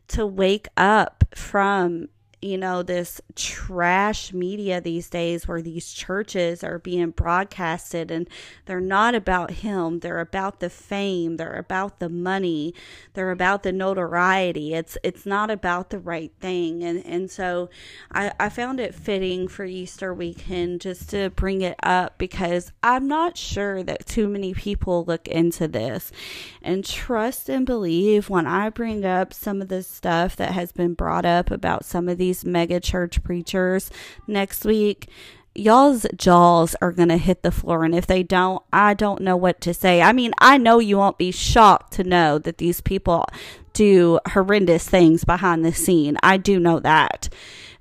to 0.09 0.27
wake 0.27 0.67
up 0.77 1.25
from 1.35 2.09
you 2.45 2.59
know, 2.59 2.83
this 2.83 3.23
trash 3.35 4.35
media 4.35 4.79
these 4.79 5.09
days 5.09 5.49
where 5.49 5.63
these 5.63 5.91
churches 5.91 6.63
are 6.63 6.79
being 6.79 7.09
broadcasted 7.09 8.11
and 8.11 8.29
they're 8.67 8.83
not 8.83 9.15
about 9.15 9.51
Him. 9.51 10.01
They're 10.01 10.21
about 10.21 10.61
the 10.61 10.69
fame. 10.69 11.39
They're 11.39 11.57
about 11.57 12.01
the 12.01 12.11
money. 12.11 12.75
They're 13.15 13.31
about 13.31 13.63
the 13.63 13.73
notoriety. 13.73 14.75
It's 14.75 14.99
it's 15.03 15.25
not 15.25 15.51
about 15.51 15.89
the 15.89 15.99
right 15.99 16.33
thing. 16.39 16.85
And 16.85 17.03
and 17.07 17.31
so 17.31 17.71
I, 18.13 18.33
I 18.39 18.51
found 18.51 18.79
it 18.79 18.95
fitting 18.95 19.49
for 19.49 19.65
Easter 19.65 20.13
weekend 20.13 20.83
just 20.83 21.09
to 21.11 21.31
bring 21.31 21.63
it 21.63 21.77
up 21.83 22.19
because 22.19 22.73
I'm 22.83 23.09
not 23.09 23.39
sure 23.39 23.83
that 23.85 24.05
too 24.05 24.29
many 24.29 24.53
people 24.53 25.07
look 25.07 25.29
into 25.29 25.67
this 25.67 26.13
and 26.61 26.85
trust 26.85 27.49
and 27.49 27.65
believe 27.65 28.29
when 28.29 28.47
I 28.47 28.69
bring 28.69 29.07
up 29.07 29.33
some 29.33 29.63
of 29.63 29.69
the 29.69 29.83
stuff 29.83 30.37
that 30.37 30.53
has 30.53 30.73
been 30.73 30.93
brought 30.93 31.25
up 31.25 31.51
about 31.51 31.87
some 31.87 32.07
of 32.07 32.19
these 32.19 32.34
these 32.35 32.45
mega 32.45 32.81
church 32.81 33.23
preachers 33.23 33.91
next 34.27 34.65
week, 34.65 35.09
y'all's 35.55 36.05
jaws 36.17 36.75
are 36.83 36.91
going 36.91 37.09
to 37.09 37.17
hit 37.17 37.43
the 37.43 37.53
floor. 37.53 37.85
And 37.85 37.95
if 37.95 38.07
they 38.07 38.23
don't, 38.23 38.63
I 38.73 38.95
don't 38.95 39.23
know 39.23 39.37
what 39.37 39.61
to 39.63 39.75
say. 39.75 40.03
I 40.03 40.13
mean, 40.13 40.33
I 40.39 40.59
know 40.59 40.81
you 40.81 40.99
won't 40.99 41.19
be 41.19 41.31
shocked 41.31 41.93
to 41.95 42.05
know 42.05 42.39
that 42.39 42.59
these 42.59 42.81
people 42.81 43.27
do 43.73 44.19
horrendous 44.29 44.89
things 44.89 45.25
behind 45.25 45.65
the 45.65 45.73
scene. 45.73 46.17
I 46.23 46.37
do 46.37 46.59
know 46.59 46.81
that. 46.81 47.29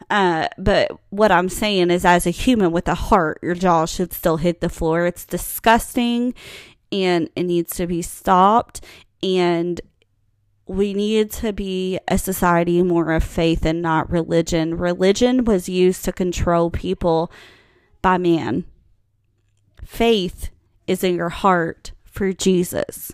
Uh, 0.10 0.48
but 0.58 0.92
what 1.10 1.32
I'm 1.32 1.50
saying 1.50 1.90
is, 1.90 2.06
as 2.06 2.28
a 2.28 2.32
human 2.32 2.72
with 2.72 2.88
a 2.88 2.94
heart, 2.94 3.40
your 3.42 3.56
jaw 3.56 3.86
should 3.86 4.14
still 4.14 4.38
hit 4.38 4.62
the 4.62 4.70
floor. 4.70 5.08
It's 5.08 5.26
disgusting 5.26 6.36
and 6.92 7.30
it 7.36 7.44
needs 7.44 7.76
to 7.78 7.88
be 7.88 8.04
stopped. 8.04 8.84
And 9.24 9.82
we 10.66 10.94
need 10.94 11.32
to 11.32 11.52
be 11.52 12.00
a 12.08 12.18
society 12.18 12.82
more 12.82 13.12
of 13.12 13.24
faith 13.24 13.66
and 13.66 13.82
not 13.82 14.10
religion. 14.10 14.78
Religion 14.78 15.44
was 15.44 15.68
used 15.68 16.06
to 16.06 16.14
control 16.14 16.70
people 16.70 17.32
by 18.02 18.18
man. 18.18 18.66
Faith 19.84 20.50
is 20.88 21.04
in 21.04 21.16
your 21.16 21.30
heart 21.30 21.92
for 22.06 22.32
Jesus. 22.32 23.12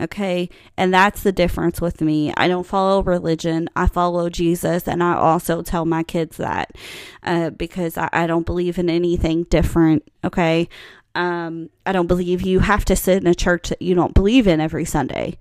Okay. 0.00 0.48
And 0.76 0.92
that's 0.92 1.22
the 1.22 1.32
difference 1.32 1.80
with 1.80 2.00
me. 2.00 2.32
I 2.36 2.48
don't 2.48 2.66
follow 2.66 3.02
religion. 3.02 3.68
I 3.76 3.86
follow 3.86 4.30
Jesus. 4.30 4.88
And 4.88 5.02
I 5.02 5.14
also 5.14 5.62
tell 5.62 5.84
my 5.84 6.02
kids 6.02 6.38
that 6.38 6.74
uh, 7.22 7.50
because 7.50 7.98
I, 7.98 8.08
I 8.12 8.26
don't 8.26 8.46
believe 8.46 8.78
in 8.78 8.88
anything 8.88 9.44
different. 9.44 10.10
Okay. 10.24 10.68
Um, 11.14 11.68
I 11.84 11.92
don't 11.92 12.06
believe 12.06 12.40
you 12.40 12.60
have 12.60 12.86
to 12.86 12.96
sit 12.96 13.22
in 13.22 13.26
a 13.26 13.34
church 13.34 13.68
that 13.68 13.82
you 13.82 13.94
don't 13.94 14.14
believe 14.14 14.48
in 14.48 14.60
every 14.60 14.86
Sunday 14.86 15.36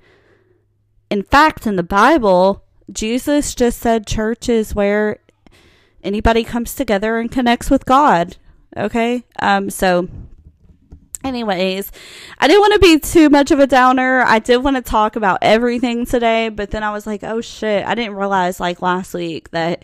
in 1.11 1.23
fact, 1.23 1.67
in 1.67 1.75
the 1.75 1.83
Bible, 1.83 2.63
Jesus 2.89 3.53
just 3.53 3.79
said 3.79 4.07
church 4.07 4.47
is 4.47 4.73
where 4.73 5.19
anybody 6.01 6.45
comes 6.45 6.73
together 6.73 7.19
and 7.19 7.29
connects 7.29 7.69
with 7.69 7.85
God. 7.85 8.37
Okay? 8.77 9.25
Um, 9.37 9.69
so 9.69 10.07
anyways, 11.21 11.91
I 12.39 12.47
didn't 12.47 12.61
want 12.61 12.73
to 12.75 12.79
be 12.79 12.97
too 12.97 13.29
much 13.29 13.51
of 13.51 13.59
a 13.59 13.67
downer. 13.67 14.21
I 14.21 14.39
did 14.39 14.63
want 14.63 14.77
to 14.77 14.81
talk 14.81 15.17
about 15.17 15.39
everything 15.41 16.05
today, 16.05 16.47
but 16.47 16.71
then 16.71 16.81
I 16.81 16.93
was 16.93 17.05
like, 17.05 17.25
oh 17.25 17.41
shit, 17.41 17.85
I 17.85 17.93
didn't 17.93 18.15
realize 18.15 18.61
like 18.61 18.81
last 18.81 19.13
week 19.13 19.51
that 19.51 19.83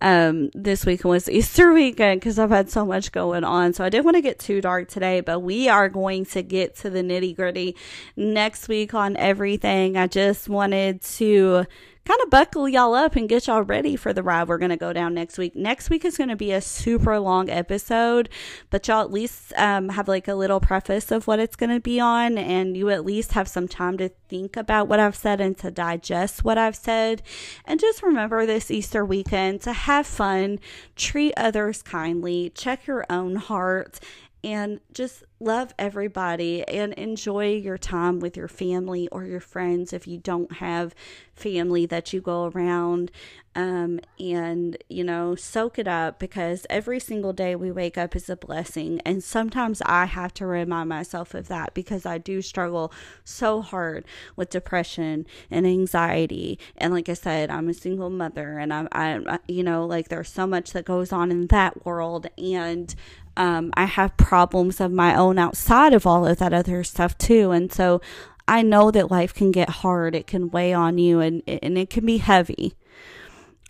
um, 0.00 0.50
this 0.54 0.86
weekend 0.86 1.10
was 1.10 1.28
Easter 1.28 1.72
weekend 1.72 2.20
because 2.20 2.38
I've 2.38 2.50
had 2.50 2.70
so 2.70 2.86
much 2.86 3.12
going 3.12 3.44
on. 3.44 3.72
So 3.72 3.84
I 3.84 3.88
didn't 3.88 4.04
want 4.04 4.16
to 4.16 4.22
get 4.22 4.38
too 4.38 4.60
dark 4.60 4.88
today, 4.88 5.20
but 5.20 5.40
we 5.40 5.68
are 5.68 5.88
going 5.88 6.24
to 6.26 6.42
get 6.42 6.76
to 6.76 6.90
the 6.90 7.00
nitty 7.00 7.36
gritty 7.36 7.76
next 8.16 8.68
week 8.68 8.94
on 8.94 9.16
everything. 9.16 9.96
I 9.96 10.06
just 10.06 10.48
wanted 10.48 11.02
to 11.02 11.66
kind 12.04 12.20
of 12.22 12.30
buckle 12.30 12.68
y'all 12.68 12.94
up 12.94 13.14
and 13.14 13.28
get 13.28 13.46
y'all 13.46 13.62
ready 13.62 13.94
for 13.94 14.12
the 14.12 14.22
ride 14.22 14.48
we're 14.48 14.58
going 14.58 14.70
to 14.70 14.76
go 14.76 14.92
down 14.92 15.14
next 15.14 15.38
week. 15.38 15.54
Next 15.54 15.90
week 15.90 16.04
is 16.04 16.16
going 16.16 16.30
to 16.30 16.36
be 16.36 16.52
a 16.52 16.60
super 16.60 17.18
long 17.18 17.50
episode, 17.50 18.28
but 18.70 18.88
y'all 18.88 19.02
at 19.02 19.12
least 19.12 19.52
um, 19.56 19.90
have 19.90 20.08
like 20.08 20.26
a 20.26 20.34
little 20.34 20.60
preface 20.60 21.10
of 21.10 21.26
what 21.26 21.38
it's 21.38 21.56
going 21.56 21.70
to 21.70 21.80
be 21.80 22.00
on, 22.00 22.38
and 22.38 22.76
you 22.76 22.90
at 22.90 23.04
least 23.04 23.32
have 23.32 23.48
some 23.48 23.68
time 23.68 23.98
to 23.98 24.08
think 24.28 24.56
about 24.56 24.88
what 24.88 25.00
I've 25.00 25.16
said 25.16 25.40
and 25.40 25.56
to 25.58 25.70
digest 25.70 26.44
what 26.44 26.58
I've 26.58 26.76
said. 26.76 27.22
And 27.64 27.78
just 27.78 28.02
remember 28.02 28.46
this 28.46 28.70
Easter 28.70 29.04
weekend 29.04 29.60
to 29.62 29.72
have 29.72 30.06
fun, 30.06 30.58
treat 30.96 31.34
others 31.36 31.82
kindly, 31.82 32.50
check 32.50 32.86
your 32.86 33.04
own 33.10 33.36
heart, 33.36 34.00
and 34.42 34.80
just 34.92 35.24
love 35.40 35.72
everybody 35.78 36.62
and 36.68 36.92
enjoy 36.94 37.54
your 37.54 37.78
time 37.78 38.20
with 38.20 38.36
your 38.36 38.48
family 38.48 39.08
or 39.08 39.24
your 39.24 39.40
friends 39.40 39.92
if 39.92 40.06
you 40.06 40.18
don't 40.18 40.52
have 40.56 40.94
family 41.32 41.86
that 41.86 42.12
you 42.12 42.20
go 42.20 42.44
around 42.44 43.10
um, 43.54 43.98
and 44.18 44.76
you 44.88 45.02
know 45.02 45.34
soak 45.34 45.78
it 45.78 45.88
up 45.88 46.20
because 46.20 46.66
every 46.70 47.00
single 47.00 47.32
day 47.32 47.56
we 47.56 47.72
wake 47.72 47.98
up 47.98 48.14
is 48.14 48.30
a 48.30 48.36
blessing. 48.36 49.00
And 49.04 49.24
sometimes 49.24 49.82
i 49.86 50.04
have 50.04 50.32
to 50.34 50.46
remind 50.46 50.88
myself 50.88 51.34
of 51.34 51.48
that 51.48 51.74
because 51.74 52.06
i 52.06 52.18
do 52.18 52.42
struggle 52.42 52.92
so 53.24 53.60
hard 53.60 54.04
with 54.36 54.50
depression 54.50 55.26
and 55.50 55.66
anxiety. 55.66 56.58
And 56.76 56.92
like 56.92 57.08
i 57.08 57.14
said 57.14 57.50
i'm 57.50 57.68
a 57.68 57.74
single 57.74 58.10
mother 58.10 58.58
and 58.58 58.72
i'm 58.72 58.88
i 58.92 59.38
you 59.48 59.64
know 59.64 59.84
like 59.84 60.08
there's 60.08 60.30
so 60.30 60.46
much 60.46 60.72
that 60.72 60.84
goes 60.84 61.12
on 61.12 61.30
in 61.30 61.48
that 61.48 61.84
world. 61.84 62.28
And 62.38 62.94
um, 63.36 63.70
I 63.74 63.86
have 63.86 64.16
problems 64.16 64.80
of 64.80 64.92
my 64.92 65.14
own 65.14 65.29
outside 65.38 65.92
of 65.92 66.06
all 66.06 66.26
of 66.26 66.38
that 66.38 66.52
other 66.52 66.82
stuff 66.84 67.16
too. 67.18 67.50
And 67.50 67.72
so 67.72 68.00
I 68.48 68.62
know 68.62 68.90
that 68.90 69.10
life 69.10 69.32
can 69.32 69.50
get 69.52 69.68
hard, 69.68 70.14
it 70.14 70.26
can 70.26 70.50
weigh 70.50 70.72
on 70.72 70.98
you, 70.98 71.20
and, 71.20 71.42
and 71.46 71.78
it 71.78 71.90
can 71.90 72.04
be 72.04 72.18
heavy. 72.18 72.74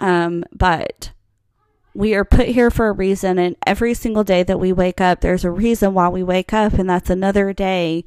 Um, 0.00 0.44
but 0.52 1.12
we 1.92 2.14
are 2.14 2.24
put 2.24 2.48
here 2.48 2.70
for 2.70 2.88
a 2.88 2.92
reason, 2.92 3.38
and 3.38 3.56
every 3.66 3.94
single 3.94 4.24
day 4.24 4.42
that 4.42 4.60
we 4.60 4.72
wake 4.72 5.00
up, 5.00 5.20
there's 5.20 5.44
a 5.44 5.50
reason 5.50 5.92
why 5.92 6.08
we 6.08 6.22
wake 6.22 6.52
up, 6.52 6.74
and 6.74 6.88
that's 6.88 7.10
another 7.10 7.52
day 7.52 8.04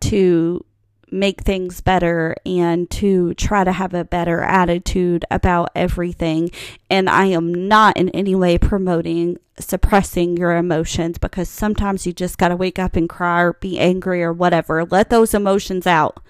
to 0.00 0.64
make 1.12 1.42
things 1.42 1.80
better 1.80 2.36
and 2.44 2.90
to 2.90 3.34
try 3.34 3.64
to 3.64 3.72
have 3.72 3.94
a 3.94 4.04
better 4.04 4.40
attitude 4.42 5.24
about 5.30 5.70
everything. 5.74 6.50
And 6.88 7.08
I 7.08 7.26
am 7.26 7.68
not 7.68 7.96
in 7.96 8.08
any 8.10 8.34
way 8.34 8.58
promoting 8.58 9.38
suppressing 9.58 10.36
your 10.36 10.56
emotions 10.56 11.18
because 11.18 11.48
sometimes 11.48 12.06
you 12.06 12.12
just 12.12 12.38
got 12.38 12.48
to 12.48 12.56
wake 12.56 12.78
up 12.78 12.96
and 12.96 13.08
cry 13.08 13.42
or 13.42 13.52
be 13.54 13.78
angry 13.78 14.22
or 14.22 14.32
whatever. 14.32 14.84
Let 14.84 15.10
those 15.10 15.34
emotions 15.34 15.86
out, 15.86 16.22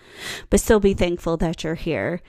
but 0.49 0.61
still 0.61 0.81
be 0.81 0.95
thankful 0.95 1.37
that 1.39 1.63
you're 1.65 1.75
here. 1.75 2.23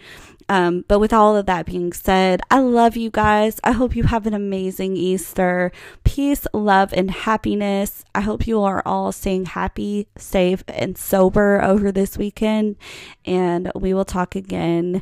Um, 0.51 0.83
but 0.89 0.99
with 0.99 1.13
all 1.13 1.37
of 1.37 1.45
that 1.45 1.65
being 1.65 1.93
said, 1.93 2.41
I 2.51 2.59
love 2.59 2.97
you 2.97 3.09
guys. 3.09 3.61
I 3.63 3.71
hope 3.71 3.95
you 3.95 4.03
have 4.03 4.27
an 4.27 4.33
amazing 4.33 4.97
Easter. 4.97 5.71
Peace, 6.03 6.45
love, 6.53 6.91
and 6.91 7.09
happiness. 7.09 8.03
I 8.13 8.19
hope 8.19 8.45
you 8.45 8.59
are 8.59 8.83
all 8.85 9.13
staying 9.13 9.45
happy, 9.45 10.09
safe, 10.17 10.65
and 10.67 10.97
sober 10.97 11.63
over 11.63 11.89
this 11.89 12.17
weekend. 12.17 12.75
And 13.23 13.71
we 13.75 13.93
will 13.93 14.03
talk 14.03 14.35
again 14.35 15.01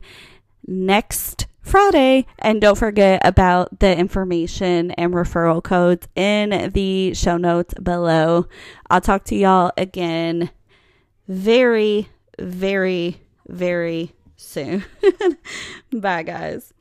next 0.68 1.48
Friday. 1.64 2.28
And 2.38 2.62
don't 2.62 2.78
forget 2.78 3.20
about 3.26 3.80
the 3.80 3.98
information 3.98 4.92
and 4.92 5.16
referral 5.16 5.64
codes 5.64 6.08
in 6.16 6.70
the 6.76 7.16
show 7.16 7.38
notes 7.38 7.74
below. 7.74 8.46
I'll 8.92 9.02
talk 9.02 9.24
to 9.26 9.36
y'all 9.36 9.72
again 9.80 10.52
very, 11.28 12.08
very, 12.38 13.20
very 13.48 14.14
soon. 14.40 14.86
Bye, 15.92 16.24
guys. 16.24 16.74